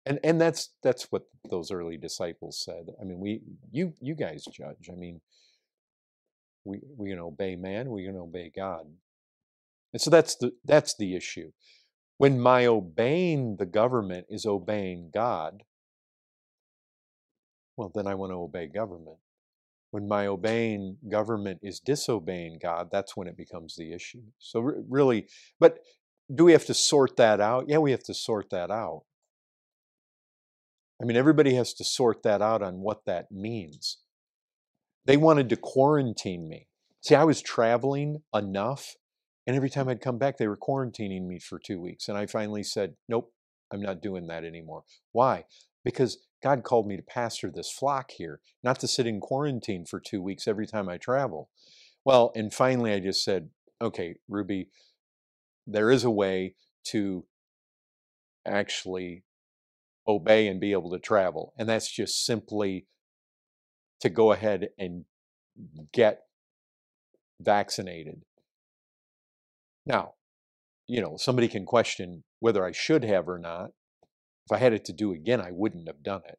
and 0.07 0.21
and 0.23 0.41
that's 0.41 0.71
that's 0.83 1.11
what 1.11 1.25
those 1.51 1.73
early 1.73 1.97
disciples 1.97 2.63
said. 2.65 2.87
I 3.01 3.05
mean, 3.05 3.19
we 3.19 3.43
you 3.73 3.93
you 4.01 4.15
guys 4.15 4.45
judge. 4.45 4.89
I 4.91 4.95
mean, 4.95 5.21
we 6.65 6.81
we 6.97 7.11
can 7.11 7.19
obey 7.19 7.57
man, 7.57 7.91
we 7.91 8.07
can 8.07 8.17
obey 8.17 8.53
God. 8.55 8.87
And 9.93 10.01
so 10.01 10.11
that's 10.11 10.37
the 10.37 10.53
that's 10.65 10.95
the 10.97 11.17
issue. 11.17 11.51
When 12.19 12.41
my 12.41 12.67
obeying 12.67 13.57
the 13.57 13.67
government 13.67 14.27
is 14.31 14.47
obeying 14.47 15.11
God, 15.13 15.63
well, 17.77 17.93
then 17.95 18.07
I 18.07 18.15
want 18.15 18.33
to 18.33 18.37
obey 18.37 18.69
government. 18.69 19.19
When 19.91 20.09
my 20.09 20.27
obeying 20.27 20.97
government 21.09 21.61
is 21.63 21.79
disobeying 21.79 22.59
God, 22.61 22.89
that's 22.91 23.17
when 23.17 23.29
it 23.29 23.37
becomes 23.37 23.77
the 23.77 23.93
issue. 23.93 24.23
So, 24.39 24.61
really, 24.61 25.29
but 25.61 25.79
do 26.35 26.45
we 26.45 26.53
have 26.53 26.67
to 26.67 26.75
sort 26.75 27.17
that 27.17 27.41
out? 27.41 27.67
Yeah, 27.69 27.79
we 27.79 27.93
have 27.93 28.03
to 28.05 28.15
sort 28.15 28.51
that 28.51 28.71
out. 28.71 29.05
I 31.01 31.05
mean, 31.05 31.17
everybody 31.17 31.55
has 31.55 31.75
to 31.75 31.85
sort 31.85 32.23
that 32.23 32.41
out 32.41 32.63
on 32.63 32.81
what 32.81 33.05
that 33.05 33.31
means. 33.31 33.99
They 35.05 35.17
wanted 35.17 35.49
to 35.51 35.57
quarantine 35.57 36.49
me. 36.49 36.69
See, 37.03 37.15
I 37.15 37.25
was 37.25 37.43
traveling 37.43 38.23
enough 38.35 38.97
and 39.47 39.57
every 39.57 39.71
time 39.71 39.89
I'd 39.89 40.01
come 40.01 40.19
back, 40.19 40.39
they 40.39 40.49
were 40.49 40.57
quarantining 40.57 41.27
me 41.27 41.39
for 41.39 41.59
two 41.59 41.81
weeks. 41.81 42.09
And 42.09 42.19
I 42.19 42.27
finally 42.27 42.63
said, 42.63 42.95
nope, 43.09 43.33
I'm 43.73 43.81
not 43.81 44.03
doing 44.03 44.27
that 44.27 44.45
anymore. 44.45 44.85
Why? 45.13 45.45
Because 45.85 46.19
God 46.43 46.65
called 46.65 46.87
me 46.87 46.97
to 46.97 47.03
pastor 47.03 47.51
this 47.51 47.71
flock 47.71 48.11
here, 48.11 48.41
not 48.63 48.81
to 48.81 48.89
sit 48.89 49.07
in 49.07 49.21
quarantine 49.21 49.85
for 49.87 50.01
two 50.01 50.21
weeks 50.21 50.49
every 50.49 50.67
time 50.67 50.89
I 50.89 50.99
travel. 50.99 51.51
Well, 52.05 52.33
and 52.35 52.53
finally 52.53 52.93
I 52.93 53.01
just 53.01 53.25
said, 53.25 53.51
okay, 53.81 54.17
Ruby, 54.29 54.71
there 55.67 55.91
is 55.91 56.05
a 56.05 56.11
way 56.11 56.55
to 56.89 57.25
actually 58.47 59.25
obey 60.09 60.47
and 60.47 60.61
be 60.61 60.73
able 60.73 60.91
to 60.91 60.99
travel. 60.99 61.53
And 61.59 61.69
that's 61.69 61.91
just 61.91 62.25
simply 62.25 62.87
to 64.01 64.09
go 64.09 64.33
ahead 64.33 64.69
and 64.79 65.05
get 65.93 66.23
vaccinated. 67.41 68.23
Now, 69.87 70.15
you 70.87 71.01
know, 71.01 71.17
somebody 71.17 71.49
can 71.49 71.65
question 71.65 72.25
whether 72.41 72.65
I 72.65 72.73
should 72.73 73.05
have 73.05 73.29
or 73.29 73.39
not. 73.39 73.71
If 74.47 74.53
I 74.53 74.59
had 74.59 74.73
it 74.73 74.85
to 74.87 74.93
do 74.93 75.13
again, 75.13 75.41
I 75.41 75.51
wouldn't 75.51 75.89
have 75.89 76.03
done 76.03 76.23
it. 76.29 76.39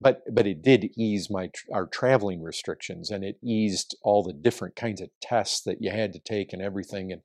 But 0.00 0.22
but 0.32 0.46
it 0.46 0.62
did 0.62 0.90
ease 0.96 1.30
my 1.30 1.50
our 1.72 1.86
traveling 1.86 2.42
restrictions, 2.42 3.10
and 3.10 3.24
it 3.24 3.38
eased 3.42 3.96
all 4.02 4.24
the 4.24 4.32
different 4.32 4.74
kinds 4.74 5.00
of 5.00 5.10
tests 5.20 5.62
that 5.62 5.80
you 5.80 5.90
had 5.90 6.12
to 6.12 6.18
take 6.18 6.52
and 6.52 6.60
everything. 6.60 7.12
And 7.12 7.22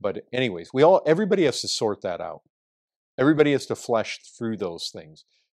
but 0.00 0.22
anyways, 0.32 0.70
we 0.74 0.82
all 0.82 1.02
everybody 1.06 1.44
has 1.44 1.60
to 1.60 1.68
sort 1.68 2.02
that 2.02 2.20
out. 2.20 2.42
Everybody 3.18 3.52
has 3.52 3.66
to 3.66 3.76
flesh 3.76 4.18
through 4.36 4.56
those 4.56 4.90
things. 4.92 5.24